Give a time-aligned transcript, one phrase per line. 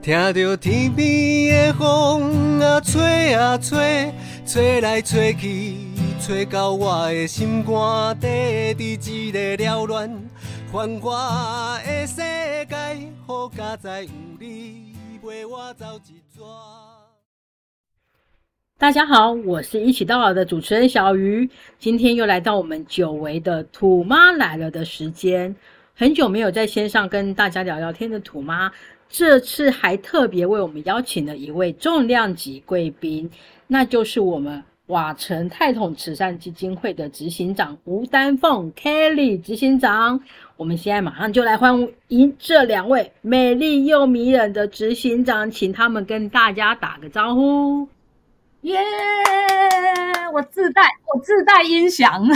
[0.00, 4.12] 听着天边的风啊吹啊吹，
[4.46, 5.74] 吹来吹去，
[6.20, 10.08] 吹到我的心肝底，伫一个缭乱
[10.72, 12.76] 繁华的世界，
[13.26, 16.40] 好佳哉有你陪我走一逝。
[18.78, 25.54] 大家好，我是一起到老的主持人小鱼，今天又来到我们久违的土妈来了的时间。
[25.94, 28.70] 很久没有在线上跟大家聊聊天的土妈，
[29.08, 33.30] 这次还特别为我们邀请了一位重量级贵宾，
[33.66, 40.20] 那就是我们瓦城泰统慈善基金会的执行长吴丹凤 Kelly 执行长。
[40.56, 47.88] 我们现在马上就来欢迎这两位美丽又迷人的执行长，请他们跟大家打个招呼。
[48.62, 48.78] 耶！
[50.32, 50.82] 我自带
[51.14, 52.26] 我自带音响。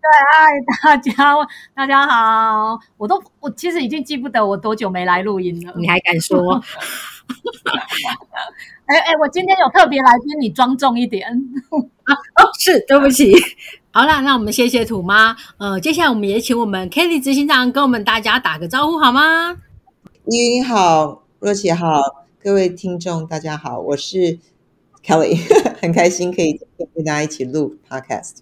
[0.00, 0.48] 对，嗨，
[0.82, 1.34] 大家，
[1.74, 2.78] 大家好！
[2.96, 5.74] 我都我其实已经记不得我多久没来录音了。
[5.76, 6.38] 你还敢说？
[8.86, 11.28] 哎哎，我今天有特别来宾，你庄重一点
[12.04, 12.14] 啊！
[12.14, 13.34] 哦，是，对不起。
[13.92, 15.36] 好了，那我们谢谢土妈。
[15.58, 19.56] 呃，接下来我们也请我们 Kelly 执行长跟我们大家打个招呼好吗？
[20.24, 22.00] 你好，若琪好。
[22.42, 24.38] 各位听众，大家好，我是
[25.04, 25.36] Kelly，
[25.82, 26.58] 很开心可以
[26.94, 28.36] 跟大家一起录 Podcast。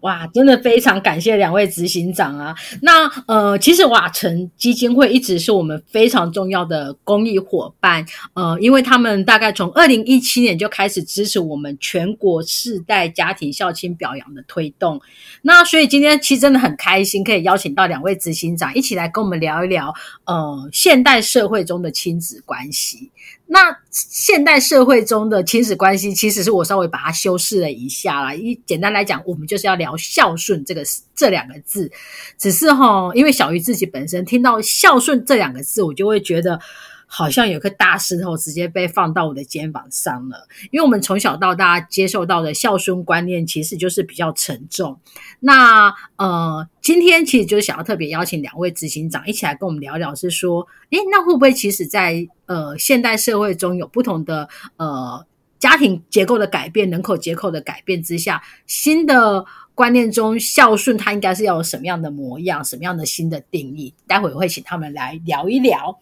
[0.00, 2.54] 哇，真的非常感谢两位执行长啊！
[2.82, 15.00] 那呃，其实瓦城基金会一直是我们非常重要的公益伙伴，呃，因为他们大概从二零一七年就开始支持我们全国世代家庭孝亲表扬的推动。
[15.42, 19.92] 那所以今天其实真的很开心，可以邀请到两位执行长一起来跟我们聊一聊，
[20.24, 23.10] 呃，现代社会中的亲子关系。
[23.46, 28.34] 那现代社会中的亲子关系，其实是我稍微把它修饰了一下啦。
[28.34, 30.82] 一简单来讲，我们就是要聊孝顺这个
[31.14, 31.90] 这两个字。
[32.36, 36.60] 只是哈，因为小鱼自己本身听到孝顺这两个字，我就会觉得。
[37.06, 45.00] 好像有颗大石头直接被放到我的肩膀上了，因为我们从小到大接受到的孝顺观念其实就是比较沉重。
[45.40, 55.24] 那呃，今天其实就是想要特别邀请两位执行长一起来跟我们聊聊，是说，诶，那会不会其实在呃现代社会中有不同的呃
[55.58, 59.44] 家庭结构的改变、人口结构的改变之下，新的
[59.74, 63.94] 观念中孝顺它应该是要有什么样的模样、什么样的新的定义？
[64.06, 65.98] 待会会请他们来聊一聊。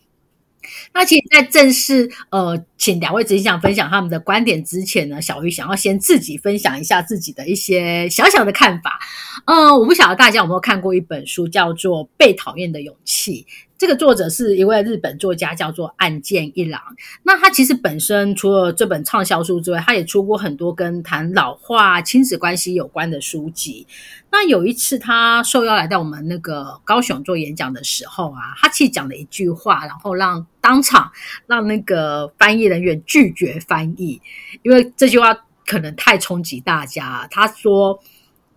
[0.93, 8.99] 那其实，在正式呃，请两位执行长分享他们的观点之前呢，小鱼想要先自己分享一下自己的一些小小的看法。
[9.47, 13.47] 嗯，我不晓得大家有没有看过一本书，叫做《被讨厌的勇气》。
[13.77, 16.81] 这个作者是一位日本作家，叫做岸见一郎。
[17.25, 23.87] 那他其实本身除了这本畅销书之外，他也出过很多跟谈老化、亲子关系有关的书籍。
[24.31, 31.13] 那有一次他受邀来到我们那个高雄做演讲的时候啊，他其实讲了一句话，然后让当场
[31.47, 34.19] 让那个翻译人员拒绝翻译，
[34.63, 35.37] 因为这句话
[35.67, 37.29] 可能太冲击大家。
[37.31, 38.03] 他说：“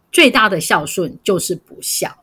[0.10, 2.16] 最大的孝顺就是不孝。”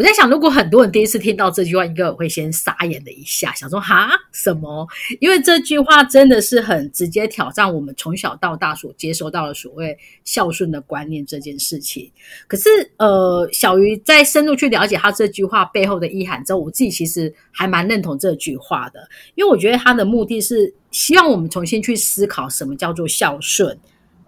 [0.00, 4.88] 我在想，如果很多人第一次听到这句话，应该会先傻眼了一下，想说哈什么？
[5.20, 9.94] 因为这句话真的是很直接挑战我们从小到大所接收到的所谓
[10.24, 12.10] 孝顺的观念这件事情。
[12.48, 23.78] 可是，呃，小鱼在深入去了解他这句话背后的意涵之后，我自己其实还蛮认同这句话的，因为我觉得他的目的是希望我们重新去思考什么叫做孝顺，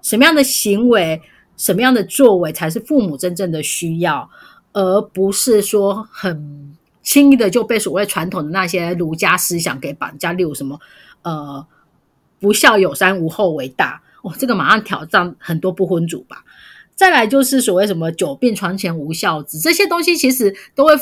[0.03, 1.19] 什么样的行为、
[1.57, 4.29] 什么样的作为才是父母真正的需要。
[4.73, 10.81] 而不是说很轻易的就被所谓传统的那些儒家思想给绑架，例如什么
[11.23, 11.67] 呃
[12.41, 16.45] 不孝有三，无后为大哦，这个马上挑战很多不婚主吧。
[16.95, 20.95] 再来就是所谓什么久病床前无孝子，这些东西其实都会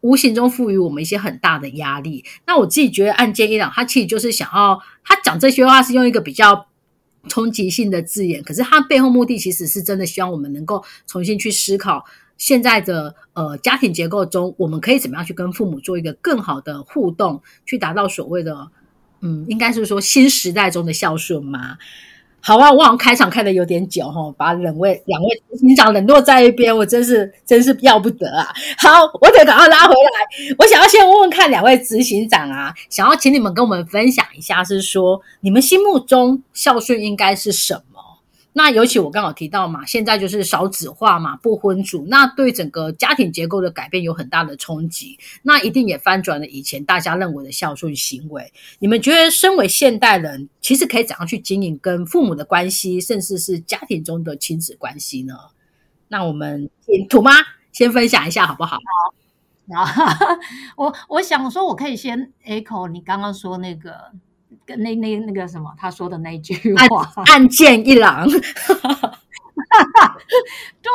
[0.00, 2.24] 无形中赋予我们一些很大的压力。
[2.46, 6.66] 那我自己觉得，案件一朗他其实就是想要他讲这些话是用一个比较
[7.28, 12.04] 冲击性的字眼，可是他背后目的其实是真的希望我们能够重新去思考。
[12.38, 18.68] 现在的呃家庭结构中，我们可以怎么样去跟父母做一个更好的互动，去达到所谓的
[19.20, 21.78] 嗯，应该是说新时代中的孝顺吗？
[22.38, 28.46] 好啊，我好像开场开的有点久哈，把两位两位执行长冷落在一边，我真是真是要不得啊！
[28.78, 30.54] 好，我得赶快拉回来。
[30.58, 37.95] 我想要先问问看两位执行长啊，想要请你们跟我们分享一下，是说你们心目中孝顺应该是什么？
[38.58, 48.50] 那尤其我刚好提到嘛，现在就是少子化嘛，不婚主，那对整个家庭结构的改变有很大的冲击，那一定也翻转了以前大家认为的孝顺行为。
[48.78, 55.34] 你们觉得身为现代人，其实可以怎样去经营跟父母的关系，甚至是家庭中的亲子关系呢？
[56.08, 57.32] 那我们请土妈
[57.72, 58.78] 先分享一下好不好？
[59.66, 60.02] 然后
[60.76, 64.12] 我我想说，我可以先 echo 你刚刚说那个
[64.66, 68.26] 那那那个什么他说的那一句话，案件一郎。
[70.82, 70.90] 对，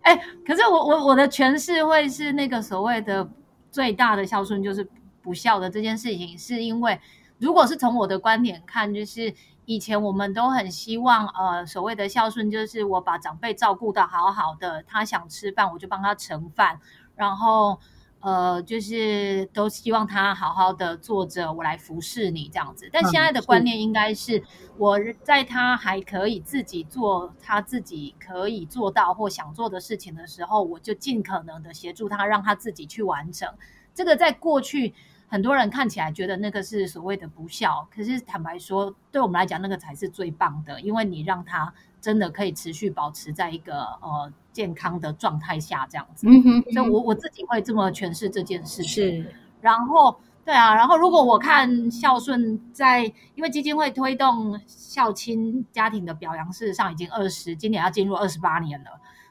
[0.00, 0.16] 哎，
[0.46, 3.28] 可是我我我的诠释会是那个所谓的
[3.70, 4.88] 最大的孝顺就是
[5.20, 7.00] 不孝的这件事情，是因为
[7.38, 9.34] 如果是从我的观点看，就是
[9.66, 16.80] 以前我们都很希望，呃，所谓的孝顺就是我把长辈照顾的好好的，他想吃饭我就帮他盛饭，
[17.16, 17.78] 然后。
[18.22, 22.88] 呃，就是都希望他好好的坐着，我来服侍你这样子。
[22.92, 24.42] 但现在的观念应该是，
[24.78, 33.52] 我在他还可以自己做他自己可以做到或想做的事情的时候，我就尽可能的协助他，让他自己去完成。
[33.92, 34.94] 这个在过去
[35.26, 44.30] 很多人看起来觉得那个是所谓的不孝，可是坦白说，对我们来讲，那个才是最棒的，因为你让他真的可以持续保持在一个呃。
[44.52, 49.24] 健康的状态下，这样子，嗯哼，所以我我自己会这么诠释这件事情。
[49.24, 50.14] 是，然后
[50.44, 53.02] 对啊，然后如果我看孝顺在，
[53.34, 58.90] 因为基金会推动孝亲家庭的表扬，事实上已经二十，今年要进入二十八年了。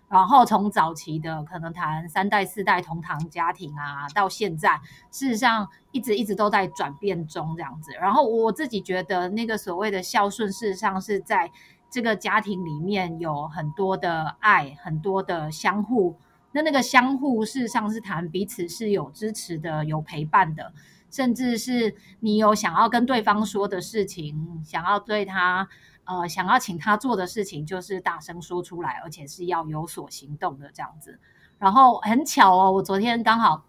[0.10, 4.82] 然后从早期的可能谈三代四代同堂家庭啊，到现在，
[5.12, 7.92] 事实上一直一直都在转变中这样子。
[8.02, 11.52] 然后我自己觉得，那个所谓的孝顺，事实上是在。
[11.92, 16.16] 这个家庭里面有很多的爱，很多的相互。
[16.54, 20.74] 那那个相互，事实上是谈彼此是有支持的，有陪伴的，
[21.10, 25.68] 甚至是你有想要跟对方说的事情，想要对他
[26.06, 31.20] 呃，想要请他做的事情，就是大声说出来，而且是要有所行动的这样子。
[31.58, 33.66] 然后很巧哦，我昨天刚好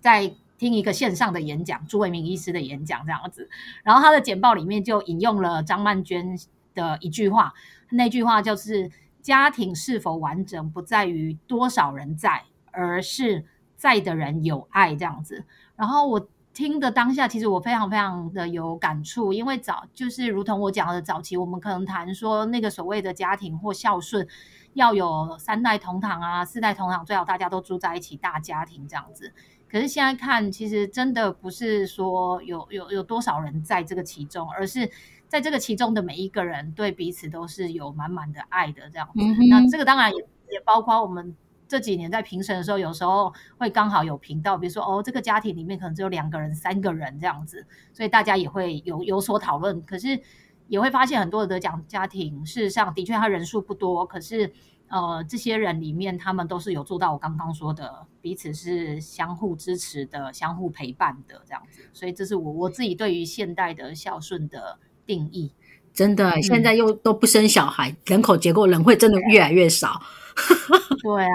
[0.00, 3.48] 在听一个线上的演讲，朱伟明医师的演讲这样子，
[3.82, 6.38] 然后他的简报里面就引用了张曼娟。
[6.78, 7.52] 的一句话，
[7.90, 8.88] 那句话就是
[9.20, 13.44] “家庭是否完整，不在于多少人在，而是
[13.76, 15.44] 在的人有爱”这样子。
[15.74, 24.26] 然后我听的当下，其实我非常非常的有感触，因为早就是如同我讲的，早期我们可能谈说那个所谓的家庭或孝顺，
[24.74, 29.32] 要有三代同堂啊，四代同堂，最好大家都住在一起，大家庭这样子。
[29.70, 34.88] 可是现在看，其实真的不是说有有有多少人在这个其中，而是。
[35.28, 39.20] 在这个其中的每一个人对彼此都是有满满的爱的，这样子。
[39.50, 40.18] 那这个当然也
[40.50, 41.36] 也包括我们
[41.68, 49.82] 这几年在评审的时候，有时候会刚好有频道，比如说哦，这个家庭里面可能只有两个人、三个人这样子，所以大家也会有有所讨论。
[49.82, 50.18] 可是
[50.66, 54.50] 也会发现很多的讲家庭，事实上的确他人数不多，可是
[54.88, 61.82] 呃，这些人里面他们都是有做到我刚刚说的，彼此是相互支持的、相互陪伴的这样子。
[61.92, 64.78] 所以这是我我自己对于现代的孝顺的。
[65.08, 65.50] 定义
[65.94, 70.00] 真的，现在又都不生小孩，人口结构人会真的越来越少。
[71.02, 71.28] 对啊，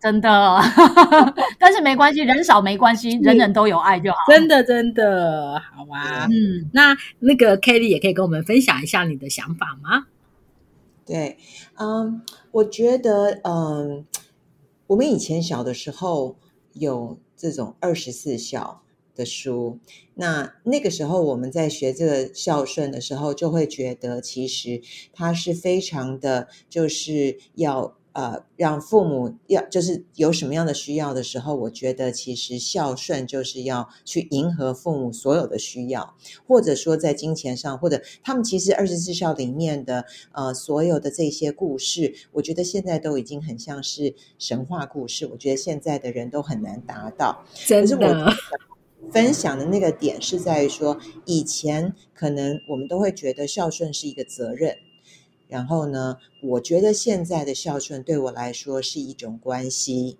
[0.00, 0.58] 真的，
[1.60, 4.18] 但是没关系，人少没关系，人人都有爱就好。
[4.28, 6.26] 真的，真的好啊。
[6.26, 10.06] 嗯，那那个 Kelly 也可以跟我们分享一下你的想法吗？
[11.04, 11.36] 对，
[11.76, 12.22] 嗯，
[12.52, 14.06] 我觉得，嗯，
[14.86, 16.36] 我们以前小的时候
[16.72, 18.80] 有这种二十四孝。
[19.18, 19.78] 的书，
[20.14, 24.80] 那那个时候我们在学这个孝顺的时候，就会觉得其实
[25.12, 36.14] 它是非常的，就是要呃让父母要就是有什么样的需要的时候，我觉得其实孝顺就是要去迎合父母所有的需要，
[36.46, 48.32] 或者说在金钱上，或者他们其实二十四孝里面的呃所有的这些故事，我觉得现在都已经很像是神话故事，我觉得现在的人都很难达到，真的。
[49.10, 54.76] 分享的那个点是在于说，以前可能我们都会觉得孝顺是一个责任，
[55.48, 60.18] 然后呢，我觉得现在的孝顺对我来说是一种关系。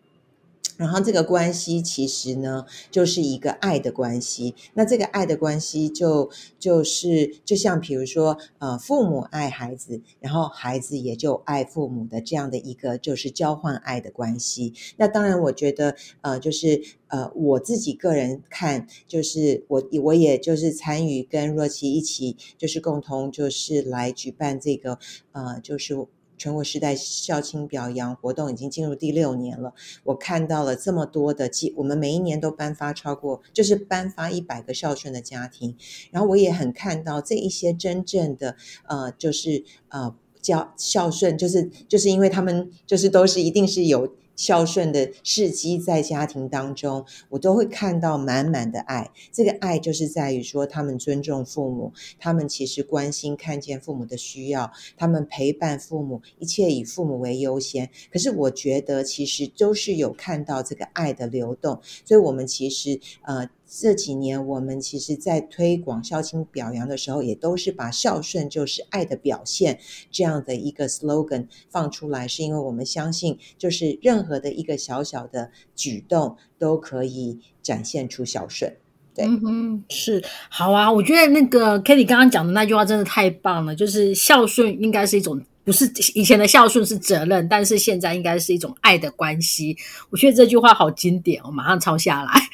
[0.78, 4.54] 然后这个关系其实呢，就是一个爱的关系。
[4.74, 14.72] 那这个爱的关系就就是就像比如说，呃，父母爱孩子，然后孩子也就爱父母的这样的一个就是交换爱的关系。
[14.96, 24.98] 那当然，我觉得呃，就是呃，我自己个人看，就是我我也就是参与跟若琪一起，就是共同就是来举办这个
[25.32, 26.06] 呃，就是。
[26.38, 35.76] 全国时代校庆表扬活动已经进入第六年了，我看到了这么多的记，我们每一年都颁发超过，就是颁发一百个孝顺的家庭，
[36.12, 44.14] 然后我也很看到这一些真正的呃，就是呃，教孝顺，就是就是因为他们就是都是一定是有。
[44.38, 49.10] 孝顺的事迹在家庭当中，我都会看到满满的爱。
[49.32, 57.90] 这个爱就是在于说，他们尊重父母，他们其实关心、看见父母的需要，他们陪伴父母，一切以父母为优先。
[58.12, 61.80] 可是我觉得，其实都是有看到这个爱的流动。
[62.04, 63.50] 所以，我们其实呃。
[63.70, 69.78] 这几年，我们其实，在推广孝亲表扬的时候，也都是把“孝顺就是爱的表现”
[70.10, 78.74] 这样的一个 slogan 放出来，是因为我们相信，就是任何的一个小小的举动，都可以展现出孝顺。
[79.14, 80.90] 对，嗯，是好啊。
[80.90, 85.40] 我觉得那个 Kitty 刚刚讲的那句话真的太棒了，就是孝顺应该是一种。
[85.64, 85.84] 不是
[86.14, 89.76] 以前的孝顺是责任，但是现在应该是一种爱的关系。
[90.08, 92.47] 我觉得这句话好经典，我马上抄下来。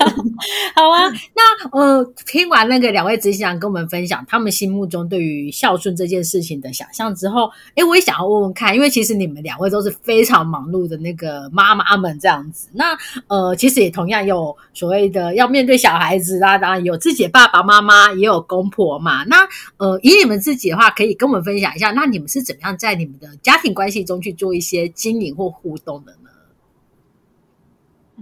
[0.74, 12.96] 好啊，那呃，听完那个两位执行长跟我们分享他们心目中对于孝顺这件事情的想象之后，哎，我也想要问问看，因为其实你们两位都是非常忙碌的那个妈妈们这样子，那
[13.28, 19.24] 呃，其实也同样有所谓的要面对小孩子啦，当然有自己的爸爸妈妈，也有公婆嘛。
[19.24, 26.14] 那呃，以你们自己的话，可以跟我们分享一下，那你们是怎么样在你们的家庭关系中去做一些经营或互动的？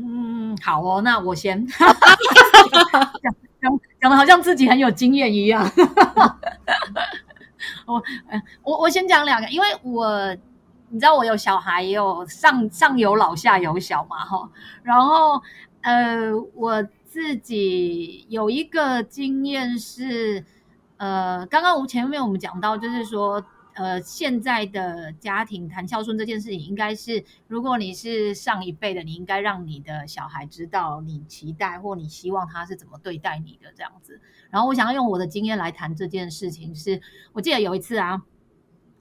[0.01, 5.69] 嗯，好哦，那我先 讲讲讲的好像自己很有经验一样。
[7.85, 8.01] 我
[8.63, 10.37] 我我先讲两个，因为我
[10.91, 14.49] 你知道我有小孩，也有上上有老下有小嘛，哈。
[14.85, 15.43] 然后
[15.81, 20.45] 呃，我自己有一个经验是，
[20.97, 23.45] 呃，刚刚我前面我们讲到，就是说。
[23.79, 34.21] 呃，现在的家庭谈孝顺这件事情，应该是如果你是上一辈的，你应该让你的小孩知道你期待或你希望他是怎么对待你的这样子。
[34.51, 37.01] 然后我想要用我的经验来谈这件事情，是
[37.33, 38.21] 我记得有一次啊，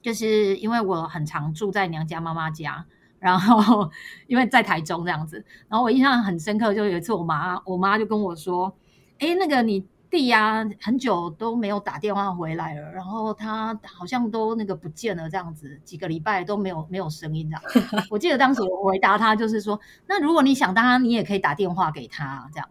[0.00, 2.86] 就是因为我很常住在娘家妈妈家，
[3.18, 3.90] 然后
[4.28, 8.72] 因为在台中这样子，然后我印象很深刻，就有一次我妈我妈就跟我说，
[9.18, 9.84] 哎，那个你。
[10.10, 17.56] 弟呀，很久都没有打电话回来了，然后他好像都那个不见了，这样子几个礼拜都没有没有声音的。
[18.10, 22.68] 我记得当时我回答他就是说，那如果你想他，你也可以打电话给他这样。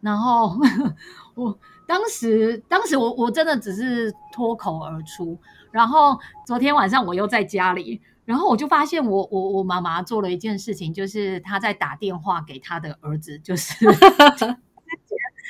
[0.00, 0.56] 然后
[1.34, 5.36] 我当时当时我我真的只是脱口而出。
[5.72, 13.74] 然后昨天晚上我又在家里，然后我就发现我我我妈妈做了一件事情，就是她在打电话给她的儿子，就是。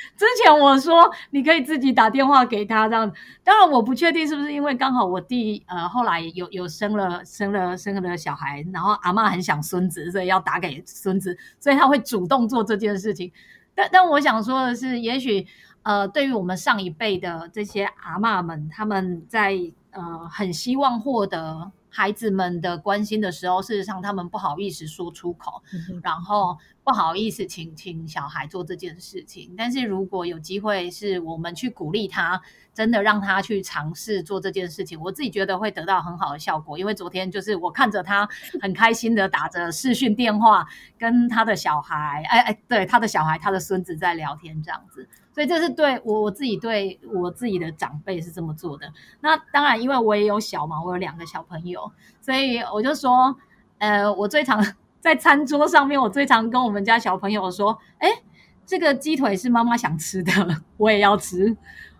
[0.17, 3.11] 之前我说你可以自己打电话给他这样，
[3.43, 13.31] 当然我不确定是不是因为刚好我弟呃后来有有生了生了生了小孩，然后阿妈很想孙子，所以要打给孙子，所以他会主动做这件事情。
[13.73, 15.47] 但但我想说的是，也许
[15.83, 19.57] 呃对于我们上一辈的这些阿妈们，他们在
[19.91, 21.71] 呃很希望获得。
[21.93, 25.61] 孩子们的关心的时候，事实上他们不好意思说出口，
[26.01, 29.53] 然后不好意思请请小孩做这件事情。
[29.57, 32.41] 但是如果有机会，是我们去鼓励他，
[32.73, 36.79] 真的让他去尝试做这件事情，我自己觉得会得到很好的效果。
[36.79, 38.27] 因为昨天就是我看着他
[38.61, 40.65] 很开心的打着视讯电话，
[40.97, 45.09] 跟他的小孩，哎哎，对他的小孩，他的孙子在聊天这样子。
[45.33, 48.91] 所以这是对我我自己对我自己的长辈是这么做的。
[49.21, 53.35] 那当然，因为我也有小嘛，我有两个小朋友，所以我就说，
[53.79, 54.65] 呃，我最常
[54.99, 58.09] 在餐桌上面，我最常跟我们家小朋友说，哎，
[58.65, 60.31] 这个鸡腿是妈妈想吃的，
[60.77, 61.55] 我也要吃。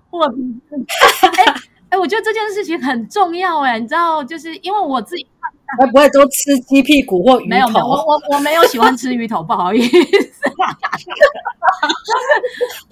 [0.09, 1.45] 或， 哎
[1.89, 5.25] 哎，我觉得这件事情很重要，哎，你知道，就是因为我自己。
[5.79, 7.49] 会不会都吃鸡屁股或鱼头？
[7.49, 10.01] 没有，我我我没有喜欢吃鱼头，不好意思。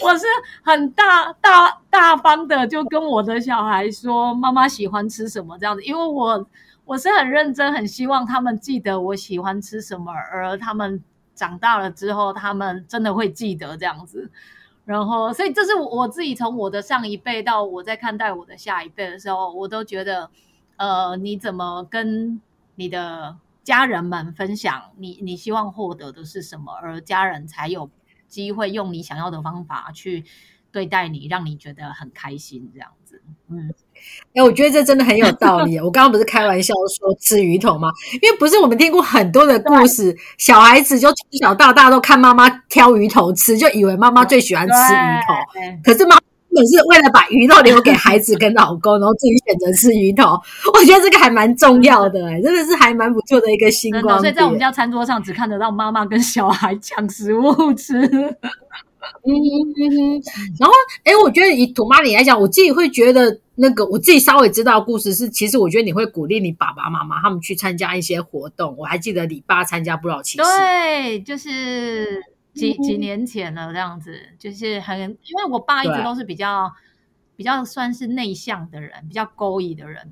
[0.01, 0.25] 我是
[0.63, 6.47] 很大大大方的，就跟我的小孩说，妈妈喜欢吃什么这样子，因为我
[6.85, 11.03] 我是很认真，很希望他们记得我喜欢吃什么，而他们
[11.35, 14.31] 长大了之后，他们真的会记得这样子。
[14.85, 20.29] 然后，所以这是我自己从我的上一辈到我在看待我的下一辈的时候，我都觉得，
[20.77, 22.41] 呃，你怎么跟。
[22.79, 27.89] 你的家人们分享你你希望获得的是什么，而家人才有
[28.29, 30.23] 机会用你想要的方法去
[30.71, 33.21] 对待你，让你觉得很开心这样子。
[33.49, 33.69] 嗯，
[34.33, 35.77] 哎，我觉得这真的很有道理。
[35.83, 37.89] 我刚刚不是开玩笑说吃鱼头吗？
[38.21, 46.17] 因为不是我们听过很多的故事，小孩子就从小到大都看妈妈挑鱼头吃，就以为妈妈最喜欢吃鱼头，可是妈。
[46.59, 50.37] 本是为了把鱼肉留给孩子跟老公，然后自己选择吃鱼头。
[50.73, 54.19] 我觉得这个还蛮重要的，哎，真的是还蛮不错的一个星光。
[54.19, 57.95] 所以在我们家餐桌上只看得到妈妈跟小孩抢食物吃。
[59.23, 60.21] 嗯嗯嗯。
[60.59, 60.73] 然后，
[61.03, 68.75] 哎，我觉得以土妈你来讲，我自己会觉得，那个我自己稍微知道的故事是，其实我觉得你会鼓励你爸爸妈妈他们去参加一些活动。
[68.77, 72.21] 我还记得你爸参加不少其实对，就是
[72.53, 76.71] 几几年前了，这样子，就是很，因为我爸一直都是比较
[77.35, 80.11] 比较算是内向的人，比较勾引的人，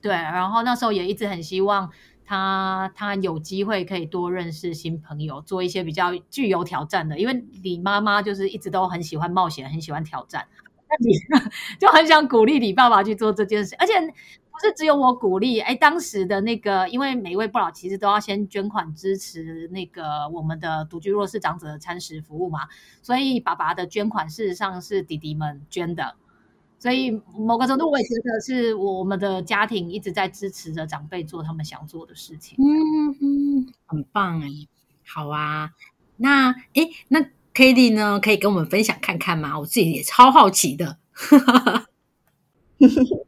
[0.00, 1.90] 对，然后那时候也一直很希望
[2.24, 10.46] 他他有机会可以多认识新朋友，做一些比较具有挑战的，因为你妈妈就是一直都很喜欢冒险，很喜欢挑战。
[10.90, 11.12] 那 你
[11.78, 13.92] 就很想鼓励你爸爸去做这件事，而且
[14.60, 15.60] 不是只有我鼓励。
[15.60, 22.68] 哎，当时的那个，因为每一位不老其实都要先捐款支持那个我们的独居弱势长者的餐食服务嘛，
[23.02, 26.16] 所以爸爸的捐款事实上是弟弟们捐的。
[26.78, 32.56] 所以某个程度，我也觉得是我们的家庭一直在支持着长辈做他们想做的事情。
[32.58, 34.48] 嗯嗯，很棒哎，
[35.06, 35.70] 好啊。
[36.16, 37.30] 那哎那。
[37.54, 39.58] k a t i e 呢，可以跟我们分享看看吗？
[39.58, 40.98] 我自己也超好奇的。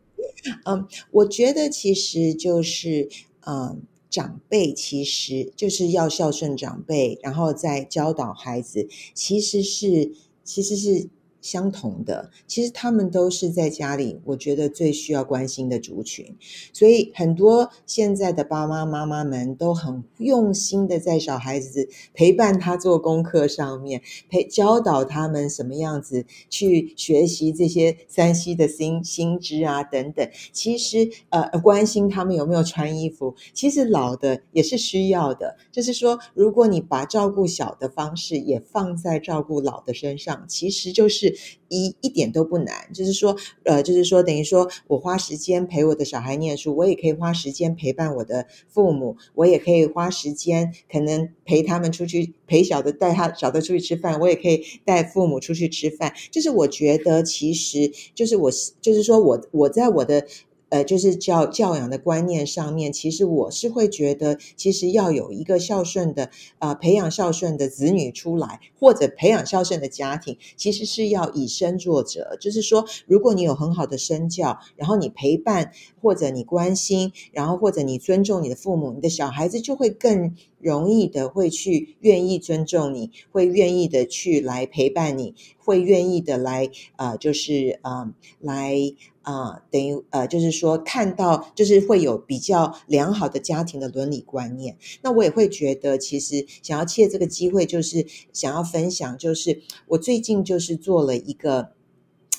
[0.64, 3.08] 嗯，我觉得其实就是，
[3.46, 10.12] 嗯，长辈其实就是要孝顺长辈，然后再教导孩子，其实是，
[10.44, 11.08] 其实是。
[11.40, 16.36] 相同的，其实他们都是在家里，我觉得最需要关心的族群。
[16.72, 30.28] 所以很多现在的爸妈妈妈们都很用心的在小孩子陪伴他做功课上面，陪教导他们什么样子去学习这些山西的新新知啊等等。
[30.52, 35.56] 其实呃，关心他们有没有穿衣服，其实老的也是需要的。
[35.72, 41.29] 就是说，如果你把照顾小的方式也放在照顾老的身上，其实就是。
[41.68, 56.12] 一一点都不难，就是说，呃，就是说，等于说我花时间陪我的小孩念书，我也可以花时间陪伴我的父母，我也可以花时间可能陪他们出去，陪小的带他小的出去吃饭，我也可以带父母出去吃饭。
[56.30, 60.26] 就是我觉得，其实就是我，就是说我我在我的。
[60.70, 72.36] 呃，就是教教养的观念上面，其实我是会觉得，其实要有一个孝顺的啊，培养孝顺的子女出来，或者培养孝顺的家庭，其实是要以身作则。
[72.40, 88.94] 就是说，如果你有很好的身教，然后你陪伴，或者你关心，然后或者你尊重你的父母，你的小孩子就会更容易的会去愿意尊重你，会愿意的去来陪伴你，会愿意的来啊，就是啊，来。
[89.22, 94.78] 啊，等于呃，就是说看到，就是会有比较良好的家庭的伦理观念。
[95.02, 101.72] 那我也会觉得，其实想要借这个机会，就是想要分享，就是我最近就是做了一个，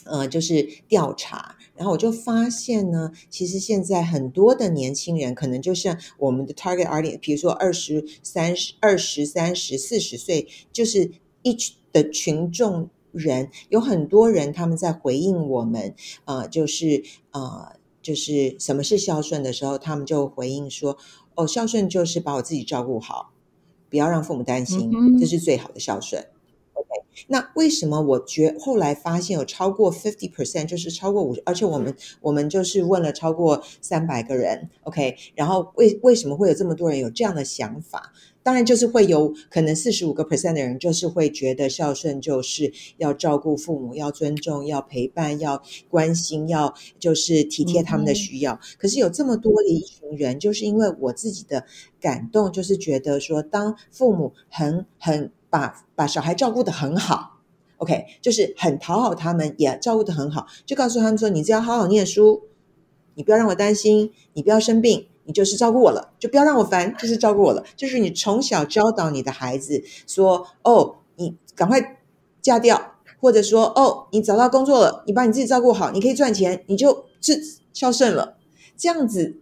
[0.05, 11.11] 呃，就是调查，然后我就发现呢，其实现在很多的年轻人，可能就像我们的 target audience，比如说二十三十、二十三十、四十岁，就是
[11.43, 12.89] 一群的群众。
[13.11, 15.93] 人有很多人，他们在回应我们，
[16.25, 20.97] 呃，就是呃，就是什么是孝顺的时候，他们就回应说
[21.35, 23.31] ：“哦，孝顺就是把我自己照顾好，
[23.89, 26.25] 不要让父母担心，这是最好的孝顺。”
[26.73, 26.87] OK，
[27.27, 38.13] 那为什么我觉后来发现有超过 fifty percent，就是超过五，而且我们我们就是问了超过三百个人，OK，然后为为什么会有这么多人有这样的想法？
[38.43, 48.59] 当然，就是会有可能四十五个 percent 的人，就是会觉得孝顺就是要照顾父母，要尊重，要陪伴，要关心，要就是体贴他们的需要。
[48.79, 51.65] 可是有这么多的一群人，就是因为我自己的
[51.99, 57.41] 感动，就是觉得说，当父母很很把把小孩照顾的很好
[57.77, 62.41] ，OK，就是很讨好他们，也照顾的很好，就告诉他们说，你只要好好念书，
[63.13, 65.05] 你不要让我担心，你不要生病。
[65.25, 67.63] 你就是照顾我了，就不要让我烦，就是照顾我了。
[67.75, 71.99] 就是你从小教导你的孩子说：“哦，你赶快
[72.41, 77.39] 嫁掉，或者说哦，你找到工作了，你把你自己照顾好，你可以赚钱，你就是
[77.71, 78.37] 孝顺了。”
[78.75, 79.37] 这样子，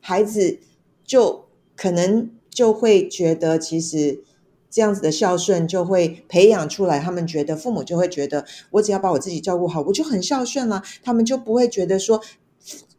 [0.00, 0.60] 孩子
[1.04, 4.22] 就可能就会觉得，其实
[4.70, 7.00] 这样子的孝顺就会培养出来。
[7.00, 10.80] 他们觉得父母就会觉得，我只要把我自己照顾好，我就很孝顺了。
[11.02, 12.22] 他们就不会觉得说，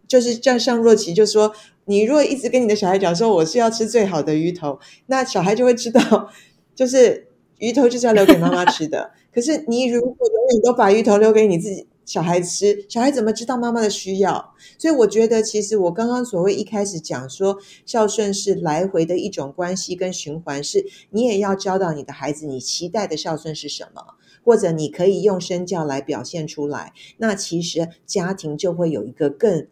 [0.06, 1.54] 就是像像若琪就说。
[1.86, 6.30] 你如果一直跟你的小孩讲说我是要吃最好的鱼头，那小孩就会知道，
[6.74, 7.28] 就是
[7.60, 9.12] 鱼头就是要留给妈妈吃的。
[9.32, 14.54] 可是你如果永远都把鱼头留给你自己小孩吃，小孩怎么知道妈妈的需要？
[14.80, 26.93] 所以我觉得，其实我刚刚所谓一开始讲说孝顺是来回的一种关系跟循环，是你也要教导你的孩子，你期待的孝顺是什么，或者你可以用身教来表现出来。
[27.17, 29.67] 那其实家庭就会有一个更。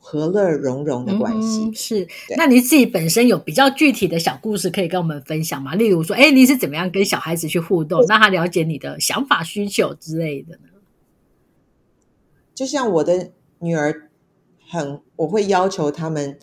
[0.00, 5.74] 和乐融融的关系是，那你自己本身有比较具体的小故事可以跟我们分享吗？
[5.74, 10.62] 例如说，哎，你是怎么样跟小孩子去互动，让他了解你的想法、需求之类的呢？
[12.54, 14.10] 就像我的女儿
[14.68, 16.38] 很，我会要求他们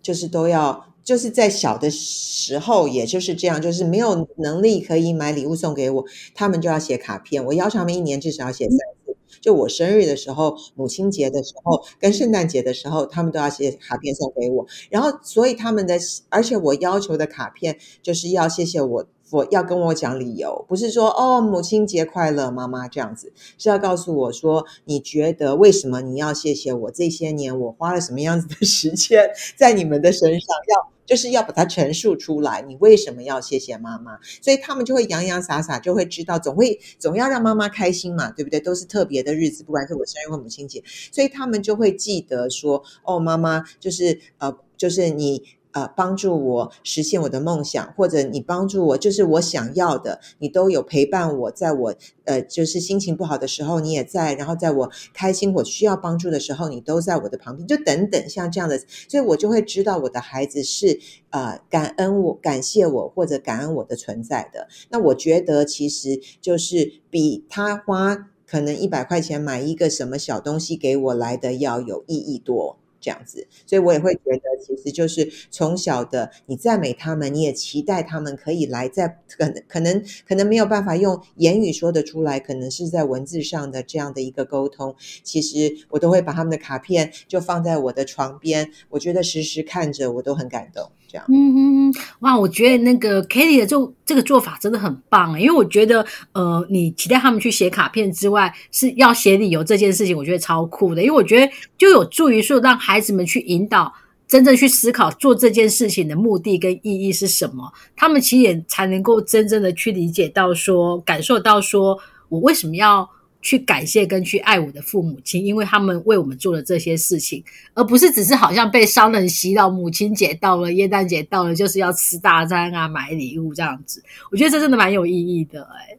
[0.00, 0.88] 就是都要。
[1.04, 7.44] 就是在小的时候，也就是这样，就是没有能力可以买礼物送给我，他们就要写卡片。
[7.44, 9.01] 我要求他们一年至少要写三次，
[9.42, 14.66] 就我生日的时候、母亲节的时候、跟圣诞节的时候，他们都要写卡片送给我。
[14.88, 15.98] 然后，所以他们的，
[16.30, 19.06] 而且我要求的卡片就是要谢谢我。
[19.32, 26.90] 我要跟我讲理由，不是说哦母亲节快乐，妈妈这样子，是要告诉我说，你觉得为什么你要谢谢我？
[26.90, 30.56] 这些年我花了什么样子的时间在你们的身上？
[30.68, 34.18] 要就是要把它陈述出来，你为什么要谢谢妈妈？
[34.42, 38.60] 所以他们就会洋洋洒洒，就会知道，总会总要让妈妈开心嘛，对不对？
[38.60, 45.42] 都是特别的日子，不管是我生日或母亲节，所以他们就会记得说，哦，妈妈就是呃，就是你。
[45.72, 64.68] 呃，帮助我实现我的梦想，或者你帮助我，就是我想要的，你都有陪伴我，在我呃，就是心情不好的时候，你也在；然后在我开心、我需要帮助的时候，你都在我的旁边，就等等像这样的，所以我就会知道我的孩子是呃感恩我、感谢我或者感恩我的存在的。
[64.90, 72.78] 那我觉得其实就是比他花可能一百块钱买一个什么小东西给我来的要有意义多。
[73.02, 84.94] 这样子，所以我也会觉得，其实就是从小的你赞美他们，你也期待他们可以来，在可能可能可能没有办法用言语说得出来，可能是在文字上的这样的一个沟通。
[85.24, 90.92] 其实我都会把他们的卡片就放在我的床边，我觉得时时看着我都很感动。
[91.12, 103.92] 这样，嗯嗯哇，我觉得那个 k a t i e 的就这个做法真的很棒，因为我觉得呃，你期待他们去写卡片之外，是要写理由这件事情，我觉得超酷的，因为我觉得就有助于说让孩子们去引导，
[104.26, 111.98] 真正去思考做这件事情的目的跟意义是什么，他们其实也才能够真正的去理解到说，感受到说
[112.30, 113.08] 我为什么要。
[113.42, 119.68] 去感谢跟去爱我的父母亲，因为他们为我们做了这些事情，而不是只是好像被商人洗脑。
[119.68, 124.02] 母亲节到了，耶诞节到了，就是要吃大餐啊，买礼物这样子。
[124.30, 125.98] 我觉得这真的蛮有意义的，哎，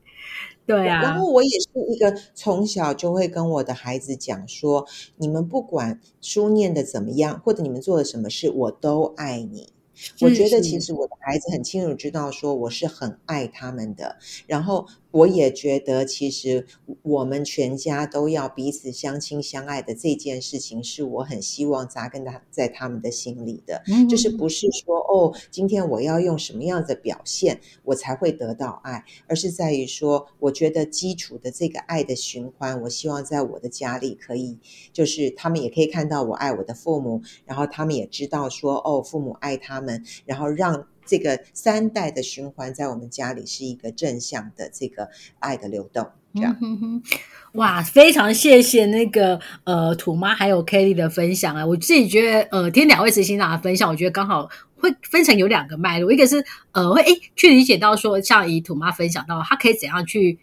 [0.65, 1.01] 对啊。
[1.01, 9.67] 然后我也是一个从小就会跟我的孩子讲说，你们不管书念的怎么样，或者你们做了什么事，我都爱你。
[10.21, 14.15] 我觉得其实我的孩子很清楚知道说我是很爱他们的，
[14.47, 14.87] 然后。
[15.13, 16.65] 我也觉得，其实
[17.03, 23.83] 我们全家都要彼此相亲相爱的这件事情，是我很希望扎根他在他们的心里的。
[24.09, 34.57] 就是不是说哦，今天我要用什么样的表现，我才会得到爱，而是在于说，我觉得基础的这个爱的循环，我希望在我的家里可以，
[34.91, 40.87] 就是他们也可以看到我爱我的父母，然后他们也知道说哦，父母爱他们，然后让。
[41.05, 46.55] 这个三代的循环在我们家里是一个正向的这个爱的流动，这样。
[47.53, 51.65] 哇，非常谢谢那个呃土妈还有 Kelly 的分享啊！
[51.65, 60.39] 我自己觉得呃听两位执行长的分享，我觉得刚好会分成有两个脉络，一个是呃会诶去理解到说，像以土妈分享到，她可以怎样去。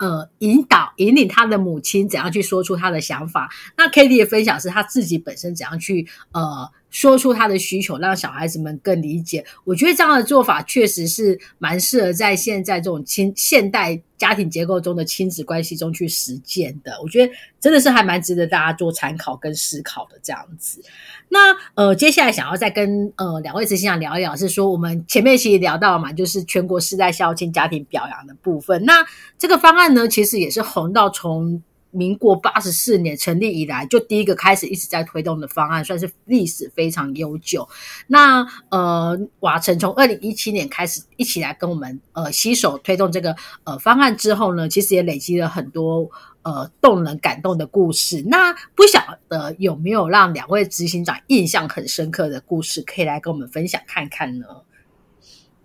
[0.00, 3.50] 呃，引导引领她的母亲怎样去说出她的想法？
[3.76, 9.44] 那 k a t i e 的分享是她自己本身怎样去呃说出他的需求，让小孩子们更理解。
[9.64, 17.00] 我觉得这样的做法确实是蛮适合在现在这种亲现代家庭结构中的亲子关系中去实践的。
[17.02, 20.82] 我觉得真的是还蛮值得大家做参考跟思考的这样子。
[21.28, 28.84] 那呃，接下来想要再跟呃两位执行长聊一聊，是说我们前面其实聊到嘛，就是全国世代孝亲家庭表扬的部分。
[28.84, 29.06] 那
[29.38, 37.68] 这个方案呢，其实也是红到从民国八十四年成立以来，就第一个开始一直在推动的方案，算是历史非常悠久。
[38.06, 46.10] 那呃，瓦城从二零一七年开始一起来跟我们呃携手推动这个呃方案之后呢，其实也累积了很多。
[46.42, 54.46] 呃，动人感动的故事，那不晓得有没有让两位执行长印象很深刻的故事，可以来跟我们分享看看呢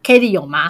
[0.03, 0.67] k a t i e 有吗？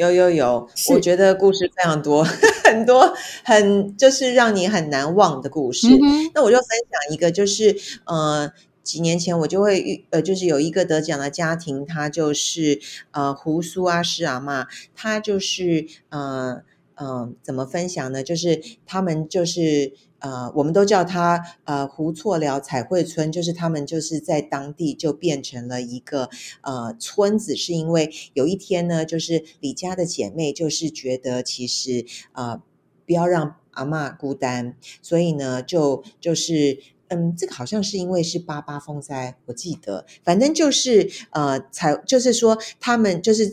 [0.00, 2.24] 有有有，我觉得故事非常多，
[2.64, 5.86] 很多很就是让你很难忘的故事。
[6.34, 8.50] 那我就分享一个，就是呃，
[8.82, 16.62] 几年前我就会遇呃，就是有一个得奖的家庭，他就是呃胡苏阿诗阿妈，他就是呃。
[17.02, 18.22] 嗯，怎么分享呢？
[18.22, 26.28] 就是他们就是呃，我们都叫他呃胡错寮彩绘村，就是他们就是在当地就变成了一个
[26.60, 32.62] 呃村子，是因为有一天呢，就是李家的姐妹就是觉得其实呃
[33.06, 36.78] 不要让阿妈孤单，所以呢就就是
[37.08, 43.48] 嗯，这个好像是因为是八八风灾，我记得，反正就是呃彩，就是说他们就是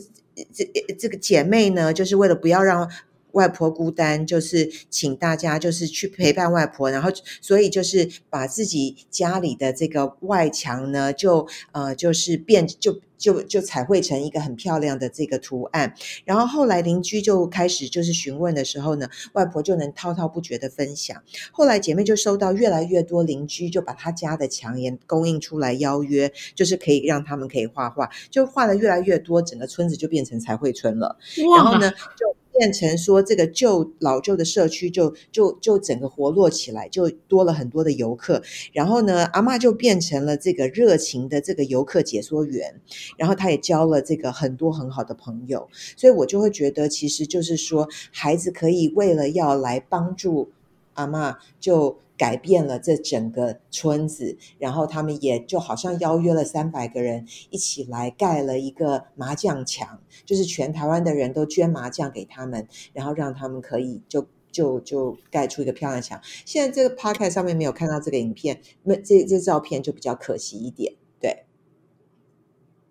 [0.52, 0.64] 这
[0.98, 2.90] 这个姐妹呢，就是为了不要让。
[3.32, 7.10] 外婆孤单，就是请大家就是去陪伴外婆，然后
[7.40, 15.94] 所以就是把自己家里的这个外墙呢，就呃就是变就就就彩绘成一个很漂亮的这个图案。
[16.24, 21.22] 然后后来邻居就开始就是询问的时候呢，外婆就能滔滔不绝的分享。
[21.52, 31.18] 后来姐妹就收到越来越多邻居就把他家的墙也供应出来邀约，就是可以让他们可以画画，就画的越来越多，整个村子就变成彩绘村了。
[31.56, 32.37] 然后呢，就。
[32.58, 38.42] 变成说这个旧老旧的社区就就就整个活络起来，就多了很多的游客。
[38.72, 42.80] 然后呢，阿妈就变成了这个热情的这个游客解说员，
[43.16, 45.68] 然后他也交了这个很多很好的朋友。
[45.96, 50.50] 所以我就会觉得，其实就是说，孩子可以为了要来帮助
[50.94, 51.98] 阿妈，就。
[52.18, 66.20] 改变了这整个村子，然后他们也就好像邀约了三百个人一起来盖了一个麻将墙，就是全台湾的人都捐麻将给他们，然后让他们可以就就就盖出一个漂亮墙。
[66.44, 70.94] 现在这个 p o c a s t 上面没有看到这个影片，那这这照片就比较可惜一点。
[71.20, 71.44] 对，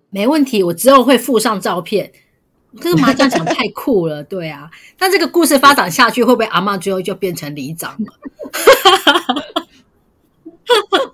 [0.09, 2.13] 没问题，我之后会附上照片。
[2.81, 4.69] 这个麻将场太酷了， 对啊。
[4.99, 8.13] 那这个故事发展下去，会不会阿妈最后就变成里长了？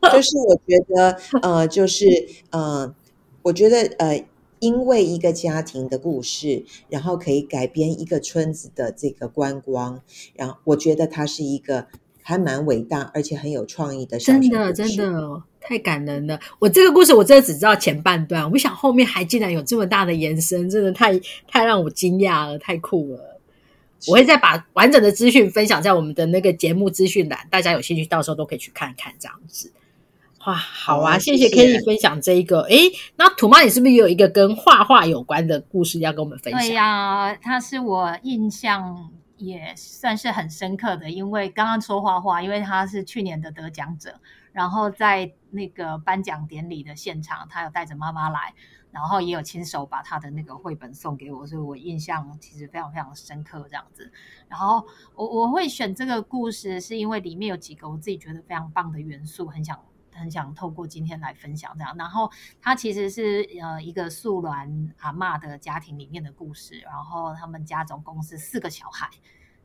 [0.12, 2.06] 就是我觉得，呃，就是
[2.50, 2.94] 呃，
[3.44, 4.26] 我觉得呃，
[4.60, 10.02] 因为一个家庭的故事，然后可以改编一个村子的这个观光，
[10.36, 11.88] 然后我觉得它是一个
[12.24, 14.18] 还蛮伟大而且很有创意的。
[14.18, 15.44] 真的，真的。
[15.66, 16.38] 太感人了！
[16.60, 23.40] 我这个故事我真的只知道前半段，我不想后面还竟然有这么大的延伸，真的太太让我惊讶了，太酷了！
[24.10, 29.72] 我会再把完整的资讯分享在我们的那个节目资讯栏，大家有兴趣到时候都可以去看看这样子。
[30.46, 32.64] 哇，好啊，谢谢 Kelly 分享这一个。
[32.64, 36.62] 诶，那土妈你是不是也有一个跟画画有关的故事要跟我们分享？
[36.62, 39.10] 对呀，它是我印象
[39.44, 44.20] 也算是很深刻的，因为刚刚说画画，因为他是去年的得奖者。
[44.54, 48.54] 然后在那个颁奖典礼的现场，他有带着妈妈来，
[48.92, 54.12] 然后也有亲手把他的那个绘本送给我，所以我印象其实非常非常深刻这样子。
[54.48, 59.76] 然后我我会选这个故事，是因为里面有几个我自己觉得非常棒的元素，很想
[60.16, 61.96] 很想透过今天来分享这样。
[61.98, 69.10] 然后他其实是呃一个素鸾阿妈的家庭里面的故事，然后他们家总共是四个小孩。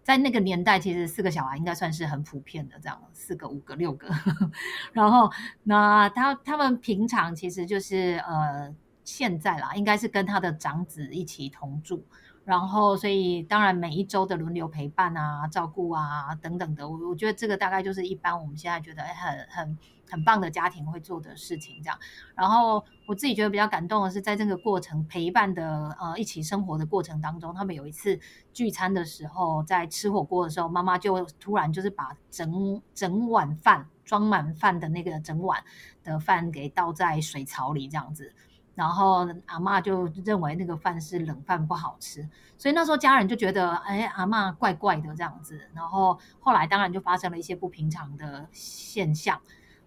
[0.03, 4.09] 在那个年代，其实四个小孩应该算是很普遍的，这样四个、五个、六个。
[4.95, 5.31] 然后，
[5.65, 12.07] 那他他们平常其实就是呃，现在啦，应该是跟他的长子一起同住。
[12.47, 19.79] 然后，所以当然每一周的轮流陪伴啊、照顾啊等等的，我我觉得这个大概就是一般我们现在觉得很很
[20.11, 21.99] 很棒的家庭会做的事情这样。
[22.35, 28.19] 然后我自己觉得比较感动的是，在这个过程陪伴的呃一起生活的过程当中，他们有一次
[28.53, 35.63] 聚餐的时候，在吃火锅的时候，妈妈就突然就是把整整碗饭装满饭的那个整碗
[36.03, 38.35] 的饭给倒在水槽里这样子。
[38.75, 45.61] 然后阿妈就认为那个饭是冷饭不好吃，所以那时候家人就觉得，哎，阿妈怪怪的这样子。
[45.75, 49.41] 然后后来当然就发生了一些不平常的现象。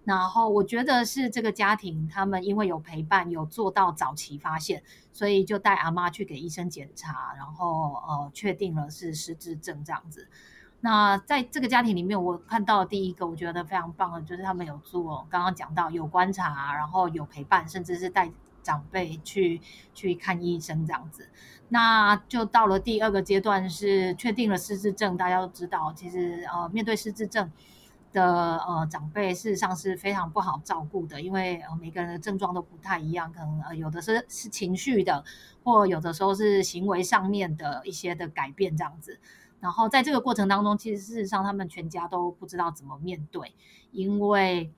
[0.04, 4.82] 然后我觉得是这个家庭他们因为有陪伴，有做到早期发现，
[5.14, 10.28] 所以就带阿妈去给医生检查，然后呃确定了是失智症这样子。
[10.80, 18.32] 那在这个家庭里面，我看到第一个我觉得非常棒的，就是他们有做刚刚讲到有观察，然后有陪伴，甚至是带。
[18.64, 19.60] 长辈去
[19.92, 21.28] 去看医生这样子，
[21.70, 25.18] 那就到了第二个阶段是确定了失智症。
[25.18, 27.50] 大家都知道，其实呃面对失智症
[28.12, 35.24] 的呃长辈，事实上是非常不好照顾的，因为呃每个人的症状都不太一样，可能呃有的是是情绪的，
[35.63, 39.19] 或有的时候是行为上面的一些的改变这样子。
[39.60, 43.54] 然后在这个过程当中，其实事实上他们全家都不知道怎么面对，
[43.91, 44.71] 因为。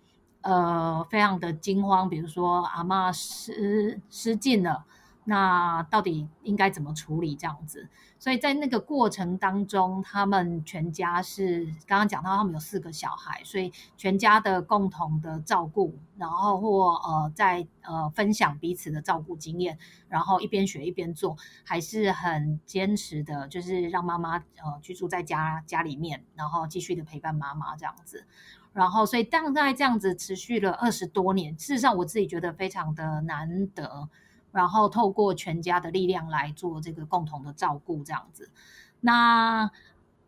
[0.45, 4.83] 呃，非常的惊慌，比如说阿妈失失禁了，
[5.25, 7.87] 那到底应该怎么处理这样子？
[8.19, 28.25] 所以在那个过程当中，他们全家是刚刚讲到，他们有四个小孩，所以全家的共同的照顾，然后或呃在呃分享彼此的照顾经验，然后一边学一边做，还是很坚持的，就是让妈妈呃居住在家家里面，然后继续的陪伴妈妈这样子。
[28.71, 31.55] 然后，所以大概这样子持续了二十多年。
[31.55, 34.09] 事实上，我自己觉得非常的难得。
[34.53, 38.49] 然后，透过全家的力量来做这个共同的照顾，这样子。
[39.01, 39.69] 那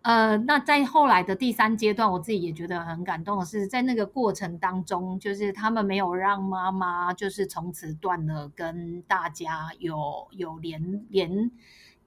[0.01, 11.51] 呃，那在后来的第三阶段，我自己也觉得很感动的是，在那个过程当中，就是他们没有让妈妈就是从此断了跟大家有有联联。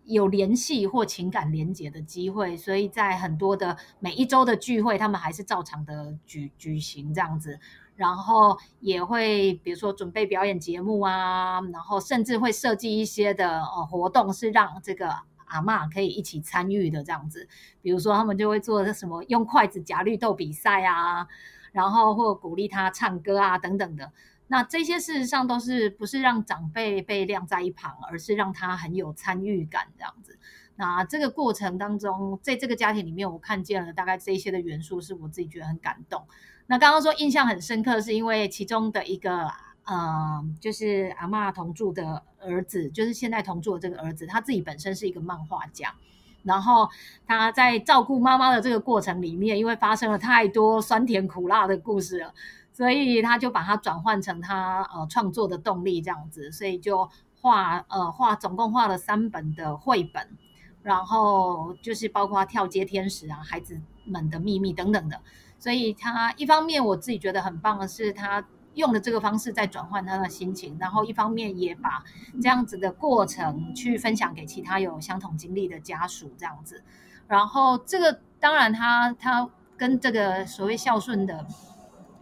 [0.05, 7.61] 有联系或情感连结的机会，所以在很多的每一周的聚会，他们还是照常的举举行这样子，
[7.99, 15.11] 然后也会比如说准备表演节目啊，然后甚至会设计一些的呃活动，是让这个
[15.47, 17.49] 阿嬷可以一起参与的这样子，
[17.83, 21.27] 比如说他们就会做什么用筷子夹绿豆比赛啊，
[21.73, 24.13] 然后或鼓励他唱歌啊等等的。
[24.47, 30.39] 那这些事实上都是不是让长辈被晾在一旁，而是让他很有参与感这样子。
[30.77, 36.25] 那这个过程当中，在这个家庭里面，我看见了大概这些的元素，是我自己觉得很感动。
[36.71, 39.51] 那刚刚说印象很深刻，是因为其中的一个，
[39.85, 45.95] 呃，就是阿嬷同住的儿子，就是现在同住的这个儿子，他自己本身是一个漫画家，
[46.43, 46.87] 然后
[47.27, 52.35] 他在照顾妈妈的这个过程里面，因为发生了太多酸甜苦辣的故事了。
[52.71, 57.09] 所以他就把它转换成他呃创作的动力这样子，所以就
[57.41, 60.37] 画呃画总共画了三本的绘本，
[60.83, 65.19] 然后就是包括跳街天使啊、孩子们的秘密等等的。
[65.59, 68.45] 所以他一方面我自己觉得很棒的是，他
[68.75, 72.03] 用的这个方式在转换他的心情，然后一方面也把
[72.41, 76.83] 这样子的过程去分享给其他有相同经历的家属这样子。
[77.27, 81.47] 然后这个当然他他跟这个所谓孝顺的。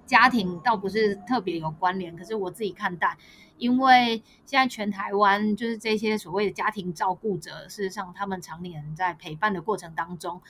[0.06, 3.18] 家庭倒不是特别有关联，可是我自己看待，
[3.58, 10.40] 因为现在全台湾就是这些所谓的家庭照顾者，事实上他们常年在陪伴的过程当中，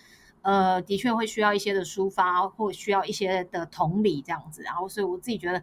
[0.47, 4.63] 呃，的确会需要一些的抒发，或需要一些的同理这样子。
[4.63, 5.61] 然后，所以我自己觉得，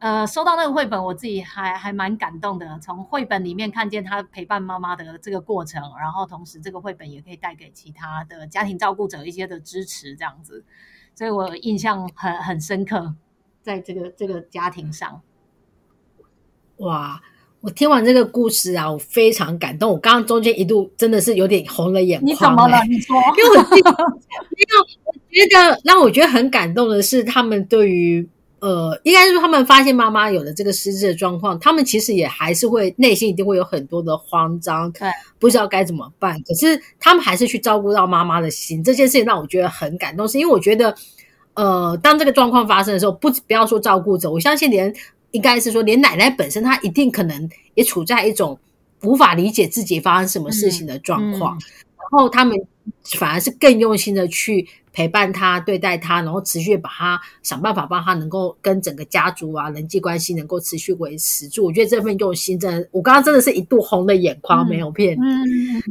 [0.00, 2.76] 呃，收到那个绘本，我自己还还蛮感动的。
[2.80, 10.64] 从绘本里面看见他陪伴妈妈的这个过程，然后同时这个绘本也可以带给其他的家庭照顾者一些的支持，这样子，
[11.14, 13.14] 所以我印象很很深刻。
[13.62, 15.22] 在这个这个家庭上，
[16.78, 17.22] 哇！
[17.66, 19.90] 我听完这个故事啊，我非常感动。
[19.90, 22.30] 我刚刚中间一度真的是有点红了眼眶。
[22.30, 22.80] 你怎么了？
[22.88, 28.24] 你说， 因为我因为我觉得让我觉得很感动的是，他们对于
[28.60, 35.08] 呃，应该说他们发现妈妈有了这个失智的状况，他们其实也还是会内心一定会有很多的慌张，对，
[35.40, 36.40] 不知道该怎么办。
[36.46, 40.94] 可是他们还是去照顾到妈妈的心，这件事情让我觉得很感动，是因为我觉得。
[41.54, 44.92] 呃，当这个状况发生的时候，不不要说照顾者，我相信连
[45.36, 48.58] 应该是说，连奶奶本身，她一定可能也处在一种
[49.02, 51.52] 无法理解自己发生什么事情的状况。
[51.52, 51.60] 然
[52.10, 52.56] 后他们
[53.18, 61.66] 反而是更用心的去陪伴她、对待她，然后持续把她想办法帮她能够跟整个家族啊人际关系能够持续维持住。
[61.66, 65.20] 我觉得这份用心真的，我刚刚真的是一度红了眼眶，没有骗你。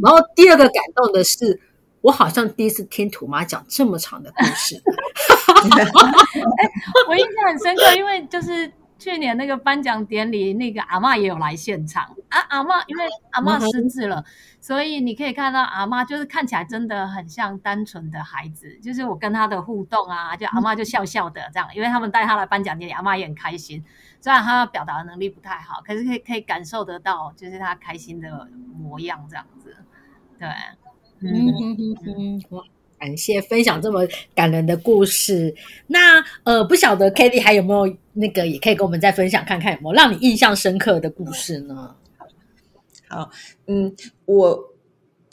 [0.02, 1.62] 然后第二个感动的是。
[2.02, 4.76] 我好像第一次听土妈讲这么长的故事，
[7.10, 12.40] 我印象很深刻，因为就是去年那个颁奖典礼，那个阿妈也有来现场啊。
[12.50, 14.24] 阿妈因为阿妈失智了，
[14.62, 23.84] 所以你可以看到阿妈就是看起来真的很像单纯的孩子，就是我跟他的互动啊，就阿妈就笑笑的这样，因为他们带他来颁奖典礼，阿妈也很开心。
[24.22, 29.76] 虽然他表达的能力不太好，可是可以可以感受得到，就是他开心的模样这样子，
[30.40, 30.48] 对。
[31.22, 32.66] 嗯哼哼哼，
[33.00, 35.54] 感谢分享这么感人的故事。
[35.88, 41.96] 那呃，不晓得 k a t i e 还有没有那个，也可以跟我们再分享看看有没有让你印象深刻的故事呢？
[43.08, 43.30] 好，
[43.68, 44.75] 嗯，我。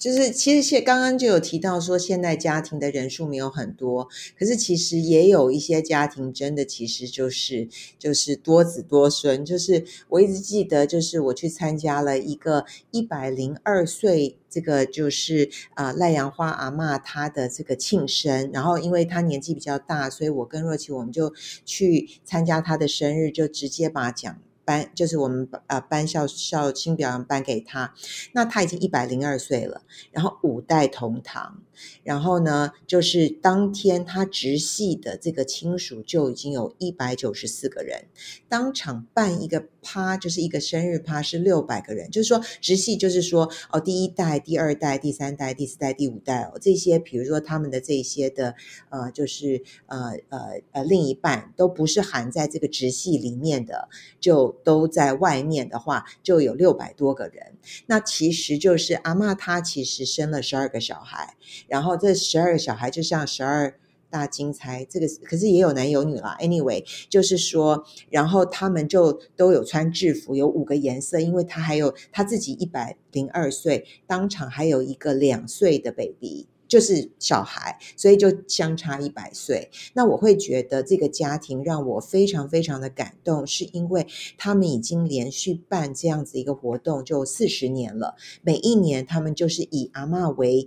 [0.03, 7.69] 就是其实现刚刚就有提到说，现代家庭的人数没有很多，可是其实也有一些家庭真的其实就是
[8.01, 9.45] 就是多子多孙。
[9.45, 21.33] 就是我一直记得，就是我去参加了一个一百零二岁这个就是啊赖阳花阿嬷她的这个庆生，然后因为她年纪比较大，所以我跟若琪我们就
[21.65, 24.37] 去参加她的生日，就直接把奖。
[24.65, 27.95] 颁就是我们呃颁校校庆表扬颁给他，
[28.33, 31.63] 那他已经一百零二岁了，然后五代同堂。
[32.03, 38.07] 然后呢，就是当天他直系的这个亲属就已经有一百九十四个人，
[38.49, 42.11] 当场办一个趴，就是一个生日趴，是六百个人。
[42.11, 48.55] 就是说直系，就是说哦，第一代、第二代、第三代、第四代、第五代哦，这些，比如说他们的这些的
[48.91, 53.89] 呃，就是呃呃呃，另一半都不是含在这个直系里面的，
[54.21, 57.55] 就都在外面的话，就有六百多个人。
[57.87, 61.37] 那其实就是阿妈她其实生了十二个小孩。
[61.73, 63.75] 然后这十二个小孩就像十二
[64.11, 66.37] 大金钗，这个可是也有男有女啦。
[66.39, 76.47] Anyway，就是说，然后他们就都有穿制服，有五个颜色，因为他还有他自己一百零二岁，当场还有一个两岁的 baby。
[76.69, 79.71] 就是小孩，所以就相差一百岁。
[79.93, 84.07] 那我会觉得这个家庭让我非常非常的感动，是因为
[84.39, 90.67] 他们已经连续办这样子一个活动就四十年了，每一年他们就是以阿嬷为，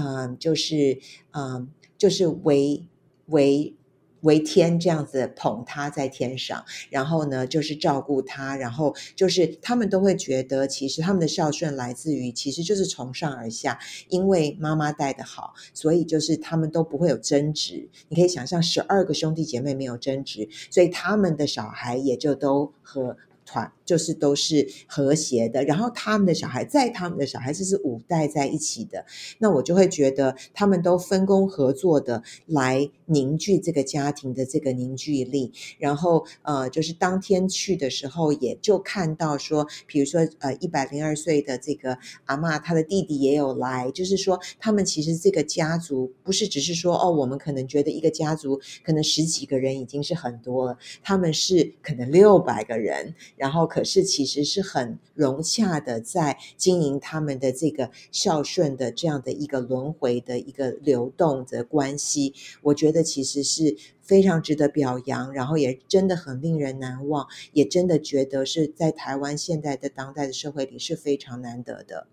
[0.00, 0.98] 嗯，就是
[1.32, 2.88] 嗯，就是为
[3.26, 3.74] 为。
[4.22, 13.78] 为天这样子捧他在天上，然后呢，就是照顾他，然后就是他们都会觉得，其实他们的孝顺来自于，其实就是从上而下，
[14.10, 17.88] 因为妈妈带的好，所以就是他们都不会有争执。
[18.10, 23.16] 你可以想象，十二个兄弟姐妹没有争执，所以他们的小孩也就都和。
[23.46, 29.04] 团就是都是和谐的，然后他们的小孩在他们的小孩，这是五代在一起的，
[29.38, 35.52] 那我就会觉得他们都分工合作的来凝聚这个家庭的这个凝聚力。
[35.80, 53.00] 然后呃，就是当天去的时候，也就看到说，比如说呃，一百零二岁的这个阿妈，她的弟弟也有来，就是说他们其实这个家族不是只是说哦，我们可能觉得一个家族可能十几个人已经是很多了，他们是可能六百个人。
[53.36, 72.06] 然后，可是其实是很融洽的，在经营他们的这个孝顺的这样的一个轮回的一个流动的关系，我觉得其实是非常值得表扬，然后也真的很令人难忘，也真的觉得是在台湾现在的当代的社会里是非常难得的，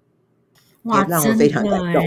[0.84, 2.04] 哇，让我非常感动。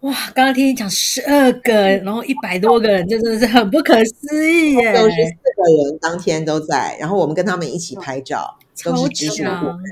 [0.00, 4.92] 哇，刚刚听你讲十二个，然后一百多个人，就真的是很不可思议耶！
[4.92, 9.44] 都是四个人当天都在，然后我们跟他们一起拍照，都是直属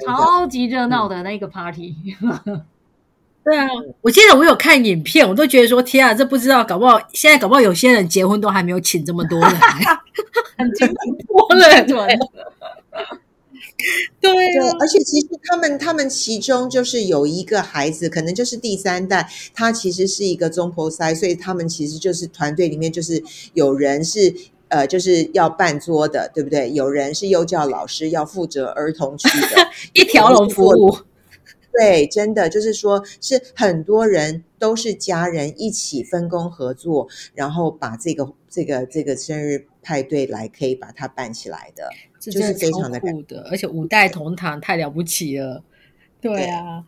[0.07, 1.95] 超级热闹的那个 party。
[3.45, 3.66] 对啊，
[4.01, 9.51] 我记得我有看影片，我都觉得说天啊，这不知道搞不好现在搞不好有些人结婚都还没有请这么多人，
[10.57, 10.87] 很惊
[11.26, 12.18] 多了， 对。
[14.20, 14.30] 对，
[14.78, 23.20] 而且其实他们他们其中就是有一个孩子，可能就是第三代，他其实是一个中婆塞，所以他们其实就是团队里面就是
[23.55, 24.33] 有人是
[24.72, 26.72] 呃就是要办桌的，对不对？
[26.72, 30.96] 有人是幼教老师要负责儿童区的， 一条龙服务。
[31.78, 41.88] 对，真的就是说，是很多人都是家人一起分工合作，然后把这个这个这个生日派对来可以把它办起来的。
[42.18, 45.62] 就是非常的酷的，而且五代同堂太了不起了。
[46.20, 46.84] 对啊，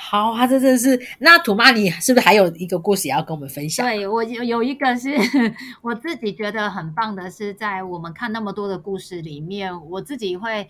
[0.00, 0.98] 好啊，这真的是。
[1.18, 3.84] 那土妈，你是不是还有一个故事也要跟我们分享？
[3.84, 5.10] 对我有有一个是
[5.82, 10.68] 我自己觉得很棒的，是在我们看那么多的故事里面，我自己会。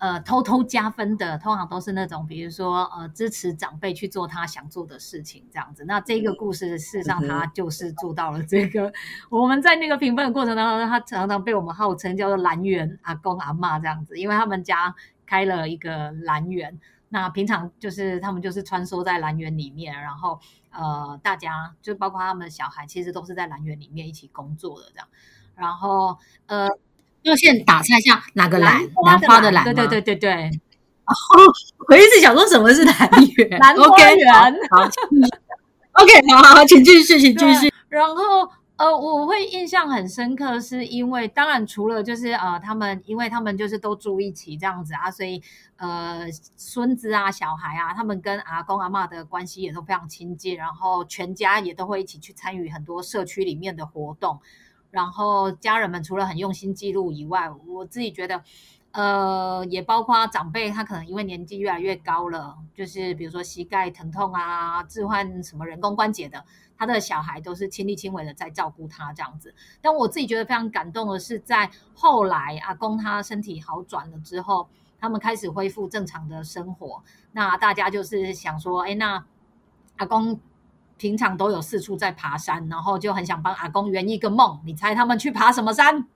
[0.00, 5.84] 呃，偷偷加分的通常都是那种，比如说呃，支持长辈去做他想做的事情这样子。
[5.88, 8.92] 那这个故事事实上他就是做到了这个。
[9.28, 14.94] 我们在那个评分的过程当中，他常常被我们号称叫做“蓝园阿公阿妈”这样子，因为他们家
[15.26, 16.78] 开了一个蓝园。
[17.10, 20.38] 那平常就是他们就是穿梭在蓝园里面，然后
[20.70, 25.08] 呃，大家就包括他们的小孩，其实都是在蓝园里面一起工作的这样。
[25.54, 26.68] 然后呃。
[27.22, 28.80] 要先打岔一下，哪个兰？
[29.04, 30.32] 兰花的兰对对对对对。
[31.04, 31.12] 哦，
[31.88, 32.94] 我一直想说什么是兰
[33.36, 33.58] 园？
[33.58, 34.32] 兰花园。
[34.70, 34.84] 好
[36.00, 37.74] ，OK，好好好，请继续，请继续。
[37.88, 38.48] 然后
[38.78, 45.42] 呃，我会印象很深刻，是因为当然除了就是呃，他们因为他们就是都住一起这样子啊，所以
[45.78, 54.38] 呃，孙子啊、小孩啊，他们跟阿公阿妈的关系也都非常亲近，然后全家也都会一起去参与很多社区里面的活动。
[54.92, 58.42] 然后家人们除了很用心记录以外，我自己觉得，
[58.92, 66.44] 呃，也包括长辈，他可能因为年纪越来越高了，就是比如说膝盖疼痛啊，置换什么人工关节的，
[66.76, 69.54] 他的小孩都是亲力亲为的在照顾他这样子。
[69.80, 74.68] 但我自己觉得非常感动的是，在后来阿公他身体好转了之后，
[74.98, 79.24] 他们开始恢复正常的生活，那大家就是想说，哎，那
[79.96, 80.40] 阿公。
[81.00, 84.60] 平常都有四处在爬山，然后就很想帮阿公圆一个梦。
[84.64, 86.08] 你猜他们去爬什么山？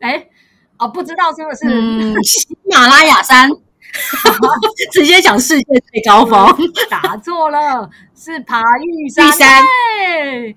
[0.00, 0.26] 哎，
[0.78, 3.48] 哦，不知道是不是 喜马拉雅山？
[4.92, 6.52] 直接讲世界最高峰，
[6.90, 9.30] 答错了，是爬玉山。
[9.32, 10.56] 对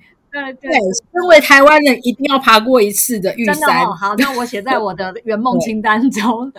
[0.62, 3.86] 对，身为台湾人一定要爬过一次的玉山。
[3.96, 6.52] 好，那我写在我的圆梦清单中。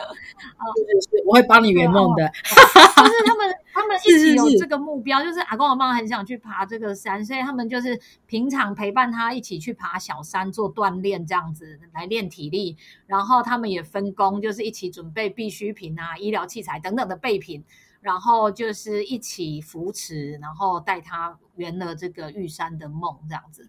[0.57, 0.66] 好，
[1.11, 2.29] 是我会帮你圆梦的。
[2.29, 12.76] 就是他们， 他们一直有这个目标，就是阿公阿妈很想去爬这个山，所以他们就是平常陪伴他一起去爬小山做锻炼，这样子来练体力。
[13.07, 17.64] 然后他们也分工，就是一起准备必需品啊、医疗器材等等的备品。
[18.01, 23.69] 然后就是一起扶持，然后带他圆了这个玉山的梦，这样子。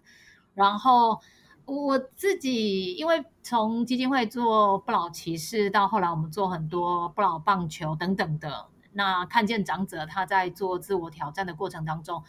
[0.54, 1.20] 然后
[1.64, 12.22] 我自己，因为从基金会做不老骑士，到后来我们做很多不老棒球等等的，那看见长者他在做自我挑战的过程当中，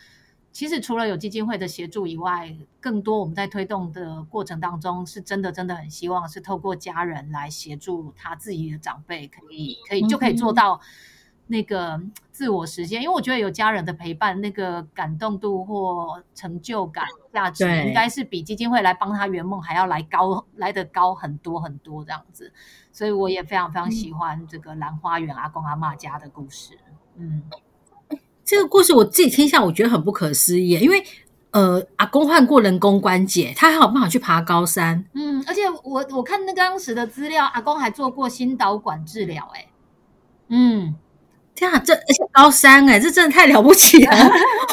[0.52, 10.82] 其实除了有基金会的协助以外，更多我们在推动的过程当中，是真的真的很希望是透过家人来协助他自己的长辈，可以可以就可以做到。
[11.52, 22.54] 那个自我实现，因为我觉得有家人的陪伴，那个感动度或成就感价值，应该是比基金会来帮他圆梦还要来高来的高很多很多这样子。
[22.94, 26.80] 所以我也非常非常喜欢这个兰花园阿公阿妈家的故事。
[27.18, 27.44] 嗯，
[28.46, 31.04] 这个故事我自己听下，我觉得很不可思议，因为
[31.52, 35.04] 呃，阿公换过人工关节，他还有办法去爬高山。
[35.14, 39.52] 嗯，而且我我看那当时的资料，阿公还做过心导管治疗。
[39.54, 39.68] 哎，
[40.48, 40.96] 嗯。
[41.56, 44.30] 天啊，这而且高三哎，这真的太了不起了！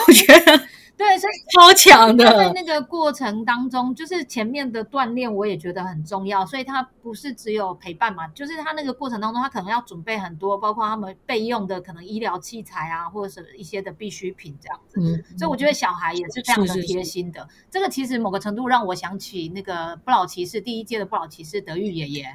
[0.07, 0.61] 我觉得
[0.99, 2.24] 对，所以超强的。
[2.37, 6.45] 在那个过程当中，就是前面的锻炼，我也觉得很重要。
[6.45, 15.01] 所以他不是只有陪伴嘛，就是他那个过程当中，他可能要准备很多，包括他们备用的可能医疗器材啊，或者什么一些的必需品这样子。
[15.01, 17.47] 嗯，所以我觉得小孩也是非常的贴心的。
[17.70, 22.26] 这个其实某个程度让我想起那个不老骑士第一届的不老骑士德育爷爷。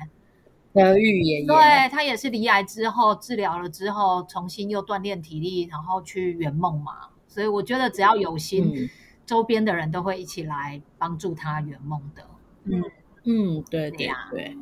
[0.74, 6.94] 德育爷爷，对他也是离癌之后治疗了之后，重新又锻炼体力，然后去圆梦嘛。
[7.28, 8.90] 所以我觉得只要有心，
[9.26, 12.24] 周边的人都会一起来帮助他圆梦的。
[12.66, 12.84] 嗯
[13.26, 14.58] 嗯，对对对，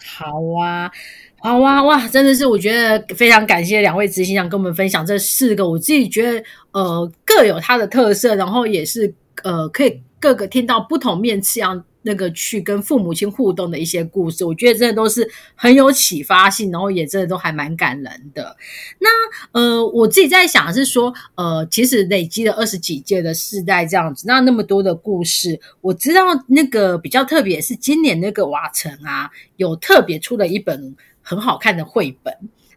[0.00, 0.88] 好啊，
[1.40, 9.12] 好啊，哇，真的是我觉得非常感谢两位执行长跟我们分享这四个，我自己觉得呃各有它的特色，然后也是
[9.42, 11.84] 呃可以各个听到不同面次样。
[12.06, 18.54] 那个去跟父母亲互动的一些故事，我觉得真的都是很有启发性，然后也真的都还蛮感人的。
[18.98, 19.08] 那
[19.58, 32.36] 呃，我自己在想是说，呃，其实累积了二十几届的世代这样子，那那么多的故事，我知道那个比较特别是今年那个瓦城啊，有特别出了一本很好看的绘本。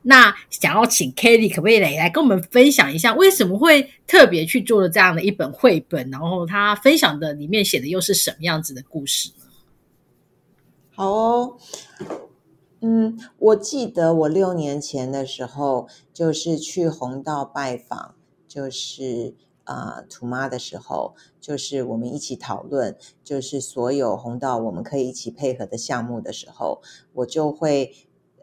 [0.10, 6.10] 那想要请 Kelly 可不可以来来跟我们分享一下，为什么会特别去做了这样的一本绘本？
[6.10, 9.44] 然后他分享的里面写的又是什么样子的故事呢？
[10.96, 11.58] 好哦，
[12.80, 18.16] 嗯，我记得我六年前的时候，就是去红道拜访，
[18.48, 19.36] 就是
[19.66, 22.96] 啊土妈的时候，就是我们一起讨论，
[23.26, 26.82] 就是所有红道我们可以一起配合的项目的时候，
[27.12, 27.94] 我就会。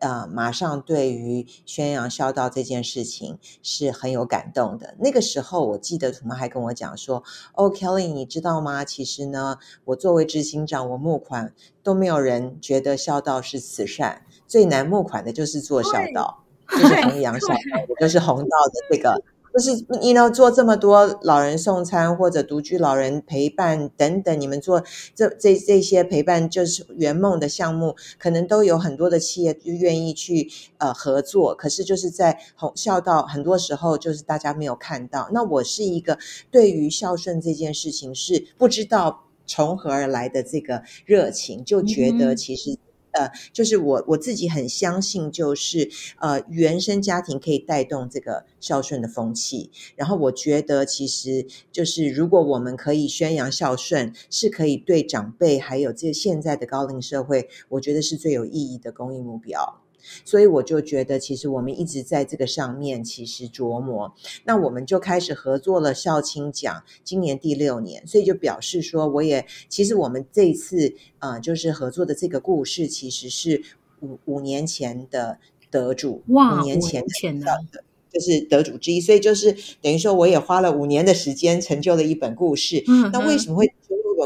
[0.04, 4.94] 啊，马上对于宣扬孝道这件事情是很有感动的。
[4.98, 7.22] 那个时候，我记得土妈还跟我讲说
[7.54, 8.84] ：“哦，Kelly，你知道吗？
[8.84, 11.52] 其实呢，我作为执行长，我募款
[11.82, 17.54] 都没有人觉得孝道是慈善，最难募款的就是做孝道，就是弘扬孝道，
[17.98, 19.20] 就是弘道的这个。”
[19.54, 24.82] 就是你呢做这么多老人送餐或者独居老人陪伴等等，你们做
[25.14, 31.54] 这这这些陪伴就是圆梦的项目，可能都有很多的企业就愿意去呃合作。
[31.54, 35.28] 可是就是在哄孝道，很多时候就是大家没有看到。
[35.32, 36.18] 那我是一个
[36.50, 42.76] 对于孝顺这件事情是不知道从何而来的这个热情，就觉得其实。
[43.14, 45.88] 呃，就是我我自己很相信，就是
[46.18, 49.70] 呃，原生家庭可以带动这个孝顺的风气。
[49.96, 59.83] 然后我觉得，其实就是如果我们可以宣扬孝顺，是可以对长辈还有这现在的高龄社会，我觉得是最有意义的公益目标。
[60.24, 73.62] 所以我就觉得，其实我们一直在这个上面其实琢磨，那我们就开始合作了孝亲奖，今年第六年，所以就表示说，我也其实我们这一次呃，就是合作的这个故事，其实是
[74.00, 75.38] 五五年前的
[75.70, 77.04] 得主，五年前
[77.40, 77.64] 的，
[78.12, 82.84] 就是得主之一，所以就是等于说，我也花了五年的时间成就了一本故事。
[82.86, 83.66] 嗯，那为什么会？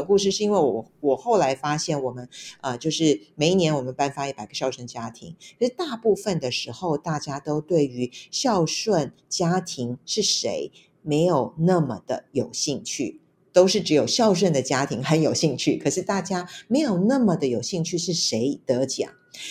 [0.05, 2.27] 故事是因为我我后来发现，我们
[2.61, 10.71] 啊，就是每一年我们颁发一百个孝顺家庭，可是大部分的时候，大家都对于孝顺家庭是谁
[11.01, 13.19] 没有那么的有兴趣，
[13.51, 19.09] 都是只有孝顺的家庭很有兴趣，可是大家没有那么的有兴趣是谁得奖。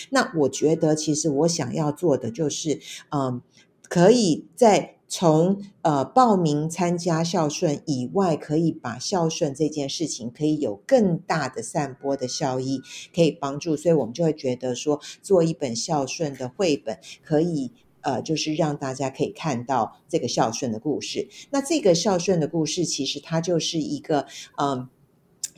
[0.09, 2.79] 那我觉得，其实我想要做的就是，
[3.11, 3.41] 嗯，
[3.83, 4.98] 可以在。
[5.09, 12.81] 从呃报名参加孝顺以外，可以把孝顺这件事情可以有更大的散播的效益，
[13.13, 21.27] 可以帮助，所以我们就会觉得说，做一本孝顺的绘本，可以呃，就是让大家可以看到这个孝顺的故事。
[21.49, 24.87] 那这个孝顺的故事，其实它就是一个嗯。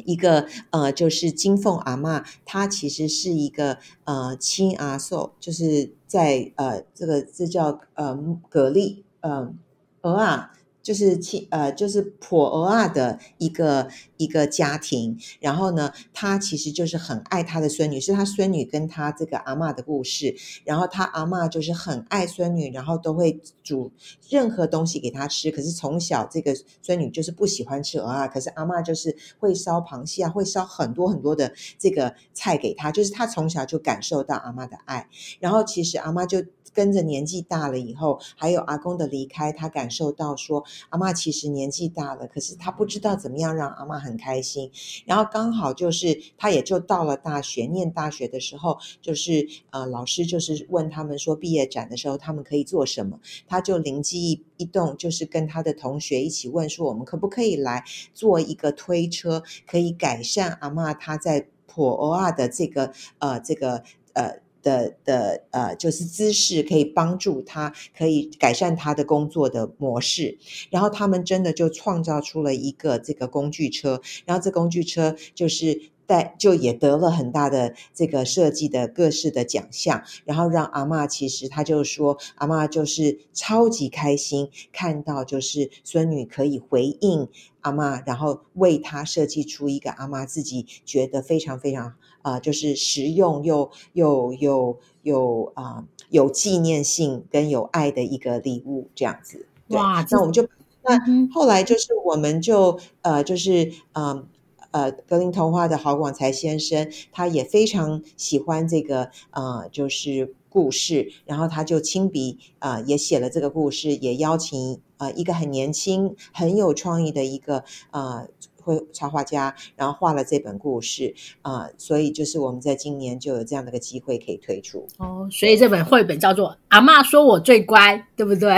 [0.05, 8.15] 一个呃，就是金凤阿妈，她其实是一个呃亲阿寿，就是在呃这个这叫呃
[8.49, 9.03] 蛤蜊。
[9.21, 9.57] 嗯，
[10.01, 10.51] 鹅啊，
[10.81, 20.35] 就是亲呃，就是婆俄啊的一个一个家庭，然后呢，他其实就是很爱他的孙女，是他孙女跟他这个阿嬷的故事。
[20.65, 23.91] 然后他阿嬷就是很爱孙女，然后都会煮
[24.27, 25.51] 任何东西给他吃。
[25.51, 35.07] 可是从小这个孙女就是不喜欢吃鹅啊，可是阿嬷就是会烧螃蟹啊，会烧很多很多的这个菜给他，就是他从小就感受到阿嬷的爱。
[35.39, 36.43] 然后其实阿嬷就。
[36.73, 44.71] 跟着年纪大了以后，还有阿公的离开，他感受到说，阿妈其实年纪大了，可是他不知道怎么样让阿妈很开心。
[45.05, 64.40] 然后刚好就是他也就到了大学，念大学的时候，就是呃老师就是问他们说，毕业展的时候他们可以做什么，他就灵机一一动，就是跟他的同学一起问说，我们可不可以来做一个推车，可以改善阿妈她在普欧亚的这个呃这个呃。
[64.61, 70.37] 的的呃，就是姿势可以帮助他，可以改善他的工作的模式。
[70.69, 80.03] 然后他们真的就创造出了一个这个工具车，然后这工具车就是带就也得了很大的这个设计的各式的奖项。
[80.25, 87.27] 然后让阿妈其实他就说，阿妈就是超级开心看到就是孙女可以回应
[87.61, 91.95] 阿妈，然后为他设计出一个阿妈自己觉得非常非常。
[92.21, 99.47] 啊，就是实用又又又又啊有纪念性跟有爱的一个礼物，这样子。
[99.69, 100.47] 哇，那我们就
[100.83, 100.99] 那
[101.33, 104.27] 后来就是我们就呃就是嗯
[104.71, 118.27] 呃格林童话的郝广才先生，他也非常喜欢这个呃就是故事，然后他就亲笔啊也写了这个故事，也邀请呃一个很年轻很有创意的一个啊。
[118.61, 125.27] 绘插画家，然后画了这本故事啊，所以就是我们在今年就有这样的一个机会可以推出哦。
[125.31, 128.55] 所以这本绘本叫做《阿妈说我最乖》，对不对？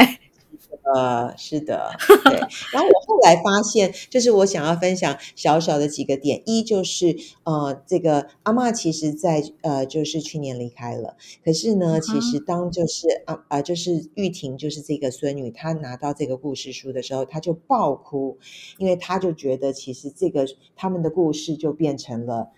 [0.95, 1.91] 呃，是的，
[2.25, 2.33] 对。
[2.71, 6.41] 然后我后来发现，就是我想要分享小小的几个点。
[6.45, 11.15] 一就是呃，这个阿妈其实在呃，就是去年离开了。
[11.43, 18.37] 可是呢，其实当就是啊啊，就是玉婷，就是这个孙女，她拿到这个故事书的时候，她就爆哭，
[18.77, 22.49] 因为她就觉得其实这个他们的故事就变成了。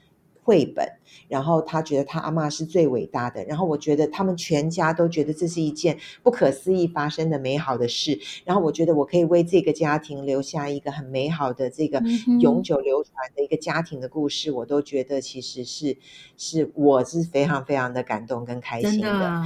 [0.45, 0.87] 绘本，
[1.27, 11.99] 然后他觉得他阿妈是最伟大的，然后我觉得他们全家都觉得这是一件不可思议发生的美好的事，然后我觉得我可以为这个家庭留下一个很美好的这个
[12.39, 15.97] 永久流传的一个家庭的故事，我都觉得其实是
[16.37, 19.41] 是我是非常非常的感动跟开心的。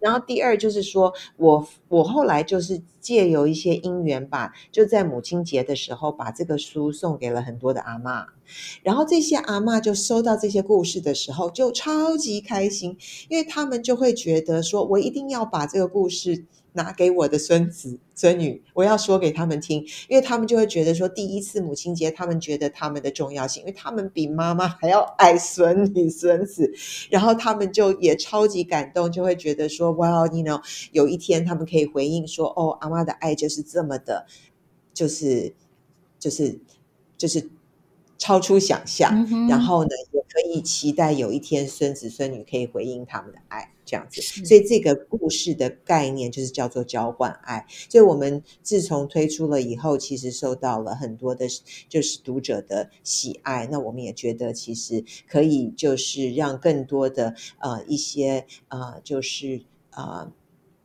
[0.00, 8.26] 然后第二就是说，我我后来就是借由一些因缘吧，就在母亲节的时候把这个书送给了很多的阿妈，
[8.82, 12.96] 然后这些阿妈就收到这些故事的时候就超级开心，
[13.28, 16.44] 因为他们就会觉得说，我一定要把这个故事。
[16.78, 26.72] 拿给我的孙子孙女，我要说给他们听，因为他们就会觉得说，第一次母亲节，他们觉得他们的重要性，因为他们比妈妈还要爱孙女孙子，
[27.10, 30.62] 然后他们就也超级感动，就会觉得说，哇，you know，
[30.92, 34.26] 有一天他们可以回应说，哦，阿妈的爱就是这么的，
[34.94, 35.54] 就是
[36.20, 36.60] 就是
[37.16, 37.50] 就是
[38.18, 43.72] 超出想象，然后呢，也可以期待有一天孙子孙女可以回应他们的爱。
[43.88, 47.64] 这样子，所以这个故事的概念就是叫做交换爱。
[47.88, 51.46] 所以我们自从推出了以后，其实受到了很多的，
[51.88, 53.66] 就是读者的喜爱。
[53.70, 59.62] 那我们也觉得，其实可以就是让更多的呃一些呃，就是
[59.92, 60.30] 呃，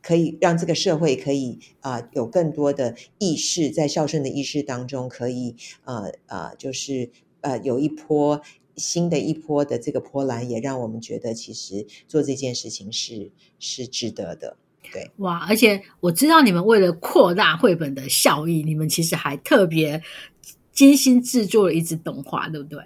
[0.00, 7.10] 可以让这个社会可以啊有更多的意识，在孝顺的意识当中，可以呃呃，就是
[7.42, 8.40] 呃有一波。
[8.76, 14.56] 新的一波的这个波澜，也让我们觉得其实做这件事情是是值得的。
[14.92, 15.46] 对，哇！
[15.48, 20.02] 而且我知道你们为了扩大绘本的效益，你们其实还特别
[20.72, 22.82] 精心制作了一支动画，对不对？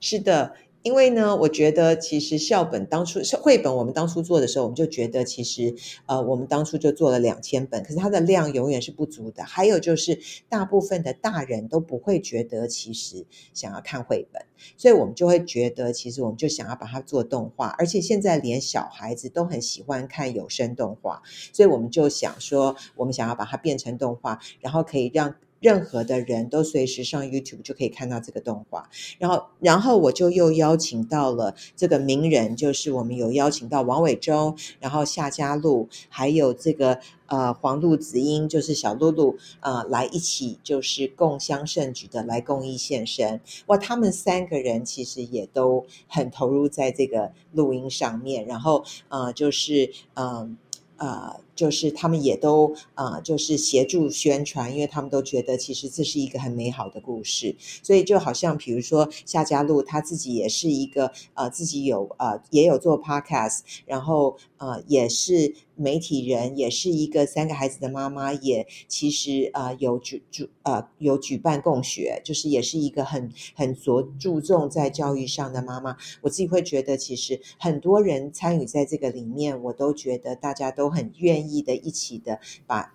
[0.00, 0.54] 是的。
[0.84, 5.74] 因为呢，我觉得其实校本当初绘本，我们当初做的时候，我们就觉得其实
[6.04, 9.42] 呃，我们当初就做了两千本，可是它的量永远是不足的。
[9.42, 13.24] 还有就是大部分的大人都不会觉得其实
[13.54, 14.42] 想要看绘本，
[14.76, 21.22] 所以我们就会觉得其实我们就想要把它做动画，而且现在连小孩子都很喜欢看有声动画，
[21.54, 25.34] 所以我们就想说，我们想要把它变成动画，然后可以让。
[25.64, 43.40] 任何的人都随时上 YouTube 就可以看到这个动画，然后，然后我就又邀请到了这个名人，就是我们有邀请到王伟忠，然后夏家路，还有这个呃黄露子英，就是小露露，呃，来一起就是共襄盛举的来公益献身。
[43.68, 50.58] 哇，他们三个人其实也都很投入在这个录音上面，然后呃，就是嗯
[50.98, 51.40] 呃。
[51.54, 75.96] 就是他们也都啊、就是协助宣传，因为他们都觉得其实这是一个很美好的故事，所以就好像比如说夏家璐他自己也是一个呃自己有呃也有做 podcast，然后呃也是媒体人，也是一个三个孩子的妈妈，也其实呃有举举呃有举办共学，就是也是一个很很着注重在教育上的妈妈。
[76.22, 82.94] 我自己会觉得，其实很多人参与在这个里面，我都觉得大家都很愿意的，一起的把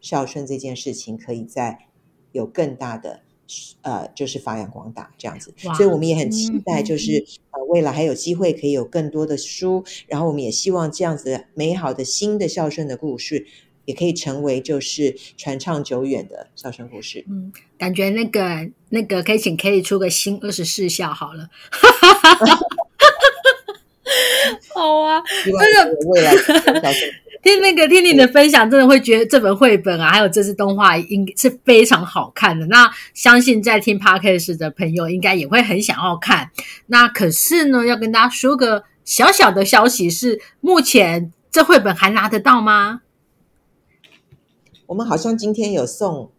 [0.00, 1.86] 孝顺这件事情可以在
[2.32, 3.22] 有更大的。
[3.82, 13.46] 呃，就是发扬光大这样子，所以我们也很期嗯待，就是呃，未来还有机会可以有更多的书，然后我们也希望这样子美好的新的孝顺的故事，
[13.84, 17.26] 也可以成为就是传唱久远的孝顺故事。
[17.28, 21.50] 嗯，感觉那个那个可以请 K 出个新二十四孝好了。
[24.74, 27.12] 好啊，有未来孝顺。
[27.42, 32.64] 听那个听你的分享，真的会觉得这本绘本啊，还有这支动画应是非常好看的。
[32.66, 36.50] 那相信在听 podcast 的朋友，应该也会很想要看。
[36.86, 43.00] 那可是呢，要跟大家说个小小的消息是，目前这绘本还拿得到吗？
[44.86, 46.30] 我们好像今天有送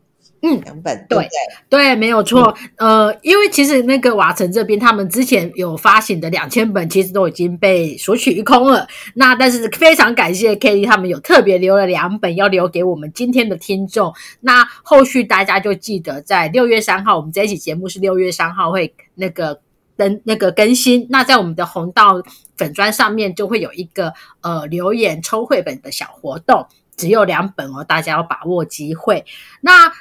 [0.43, 1.27] 嗯两本，对
[1.69, 1.95] 对对？
[1.95, 2.55] 没有错。
[2.75, 8.87] 呃，因为其实那个瓦城这边，他们之前有发行的两千本，其实都已经被索取一空了。
[9.15, 14.13] 那但是非常感谢 Kelly 他们有特别留了两本，要留给我们今天的听众。
[14.41, 19.61] 那后续大家就记得在六月三号，我们这一期节目是六月三号会那个。
[19.95, 22.19] 登那个更新，那在我们的红道
[22.57, 26.65] 粉砖上面就会有一个呃留言抽绘本的小活动，
[26.97, 29.23] 只有两本哦，大家要把握机会。
[29.61, 29.93] 那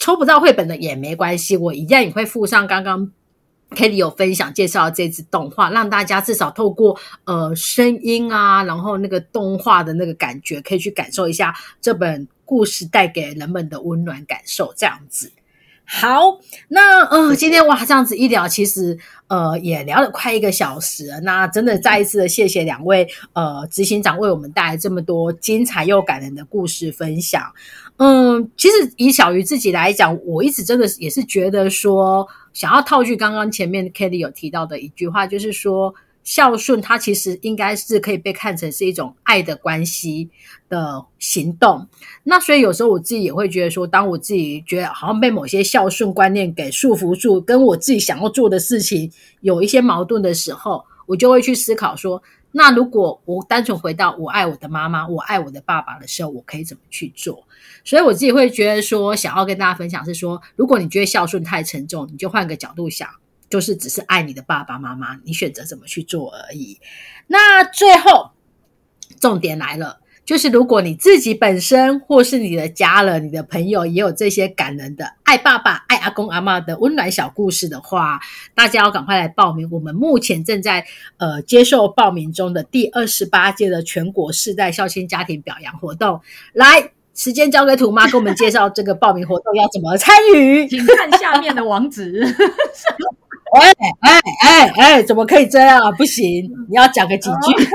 [0.00, 3.12] 抽不到绘本的也没关系，我一样也会附上刚刚
[3.76, 15.30] Kelly 有分享介绍的这支动画，让大家至少透过呃声音啊，然后那个动画的那个感觉，可以去感受一下这本故事带给人们的温暖感受，这样子。
[15.84, 16.38] 好，
[16.68, 18.96] 那呃，今天哇，这样子一聊，其实
[19.26, 21.20] 呃也聊了快一个小时了。
[21.22, 27.52] 那真的再一次的谢谢两位呃执行长为我们带来这么多精彩又感人的故事分享。
[28.02, 35.94] 嗯，其实以小鱼自己来讲，我一直真的也是觉得说，想要套句刚刚前面 Kelly 有提到的一句话，就是说
[36.24, 40.30] 孝顺它其实应该是可以被看成是一种爱的关系
[40.70, 41.86] 的行动。
[42.22, 52.22] 那所以有时候我自己也会觉得说，当我自己觉得好像被某些孝顺观念给束缚住，跟我自己想要做的事情有一些矛盾的时候，我就会去思考说，
[52.52, 57.44] 那如果我单纯回到我爱我的妈妈，我爱我的爸爸的时候，我可以怎么去做？
[57.84, 63.08] 所以我自己会觉得说，想要跟大家分享是说，如果你觉得孝顺太沉重，你就换个角度想。
[63.48, 66.78] 就是只是爱你的爸爸妈妈，你选择怎么去做而已。
[67.26, 68.30] 那最后
[69.18, 78.20] 重点来了，就是如果你自己本身或是你的家人、你的朋友也有这些感人的爱爸爸、爱阿公阿妈的温暖小故事的话，
[78.54, 79.68] 大家要赶快来报名。
[79.72, 80.86] 我们目前正在
[81.16, 86.20] 呃接受报名中的第二十八届的全国世代孝亲家庭表扬活动，
[86.52, 86.92] 来。
[87.20, 90.66] 时间交给土妈，给我们介绍这个报名活动要怎么参与。
[90.66, 92.24] 请看下面的网址。
[93.60, 95.92] 哎哎哎哎，怎么可以这样啊？
[95.98, 97.68] 不行，你要讲个几句。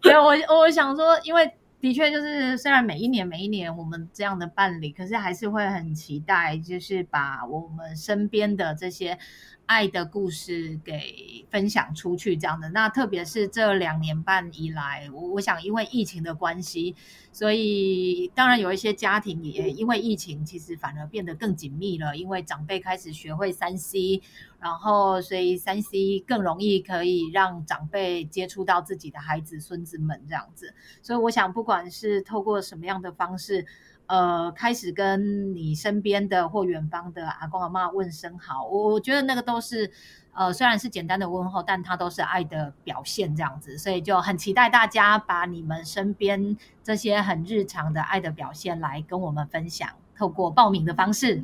[0.00, 1.46] 对，我我想说，因为
[1.78, 9.18] 的确就是，虽然每一年每一年我们这样的办理，可是还是会很期待，就是把我们身边的这些
[9.66, 12.68] 爱的故事给分享出去，这样的。
[12.70, 16.94] 那特别是这两年半以来，我我想因为疫情的关系，
[17.32, 24.22] 所以当然有一些家庭也因为疫情，其实反而变得更紧密了，因为长辈开始学会三 C。
[24.58, 30.74] 然后，所以三 C 更容易可以让长辈接触到自己的孩子、孙子们这样子。
[31.02, 33.66] 所以，我想，不管是透过什么样的方式，
[34.06, 39.90] 呃，开始跟你身边的或远方的阿公阿妈问声好，我我觉得那个都是，
[40.32, 43.76] 呃，虽然是简单的问候，但它都是爱的表现这样子。
[43.76, 51.42] 所以，就很期待大家把你们身边这些很日常的爱的表现来跟我们分享，透过报名的方式。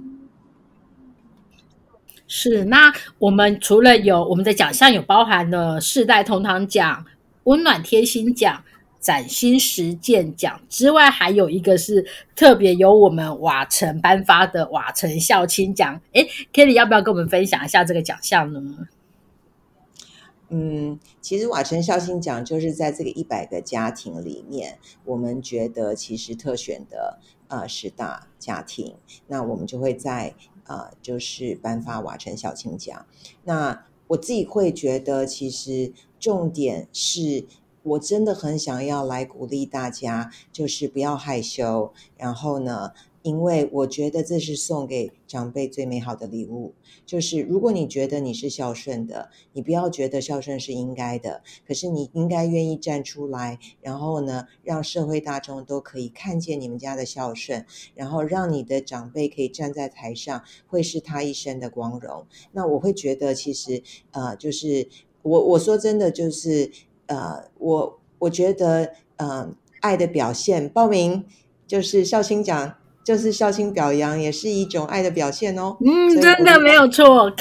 [2.28, 7.04] 是，那我们除了有我们的奖项有包含了世代同堂奖、
[7.44, 8.64] 温暖贴心奖、
[9.02, 16.00] 崭新实践奖之外，还有一个是特别由我们瓦城颁发的瓦城孝亲奖。
[16.12, 18.88] 诶 Kelly 要不要跟我们分享一下这个奖项呢？
[20.50, 28.94] 嗯，其实瓦城孝心奖就是在这个一百个家庭里面，我们觉得其实特选的呃十大家庭，
[29.26, 30.34] 那我们就会在
[30.66, 33.04] 呃就是颁发瓦城孝亲奖。
[33.44, 35.90] 那我自己会觉得，其实
[36.20, 37.46] 重点是
[37.82, 46.74] 我真的很想要来鼓励大家，就是不要害羞，然后呢，因为我觉得这是送给长辈最美好的礼物。
[47.04, 62.26] 就是如果你觉得你是孝顺的，你不要觉得孝顺是应该的，可是你应该愿意站出来，然后呢，让社会大众都可以看见你们家的孝顺，然后让你的长辈可以站在台上，会是他一生的光荣。
[62.52, 64.88] 那我会觉得，其实呃，就是
[65.22, 66.70] 我我说真的，就是
[67.12, 69.48] 呃，我我觉得呃，
[69.80, 71.24] 爱的表现，报名
[71.66, 72.74] 就是孝心奖。
[73.04, 75.76] 就是孝心表扬，也是一种爱的表现哦。
[75.84, 77.34] 嗯，真的没有错。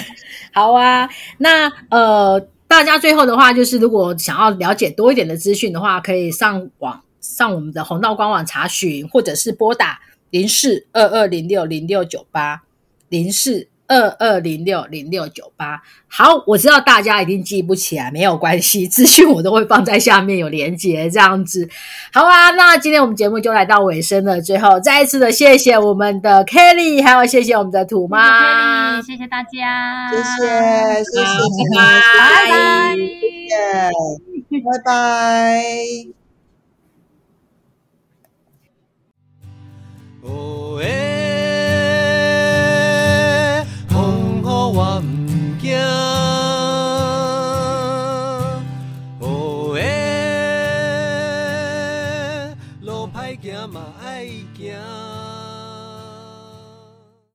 [0.51, 1.07] 好啊，
[1.37, 9.99] 那呃，大家最后的话就是，如果想要了解多一点的资讯的话，可以上网上我们的红道官网查询，或者是拨打
[10.31, 12.63] 零四二二零六零六九八
[13.09, 13.67] 零四。
[13.91, 21.67] 二二零六零六九八，好，我知道大家一定记不起来，没有关系， 资讯我都会放在下面有连接，这样子，
[22.13, 22.51] 好啊。
[22.51, 30.23] 那今天我们节目就来到尾声了，最后再一次的谢谢我们的 Kelly，还有谢谢我们的土妈，谢谢大家，谢谢，
[31.03, 31.25] 谢谢，
[31.75, 31.81] 拜
[32.49, 33.03] 拜，谢
[34.49, 35.51] 谢，拜拜。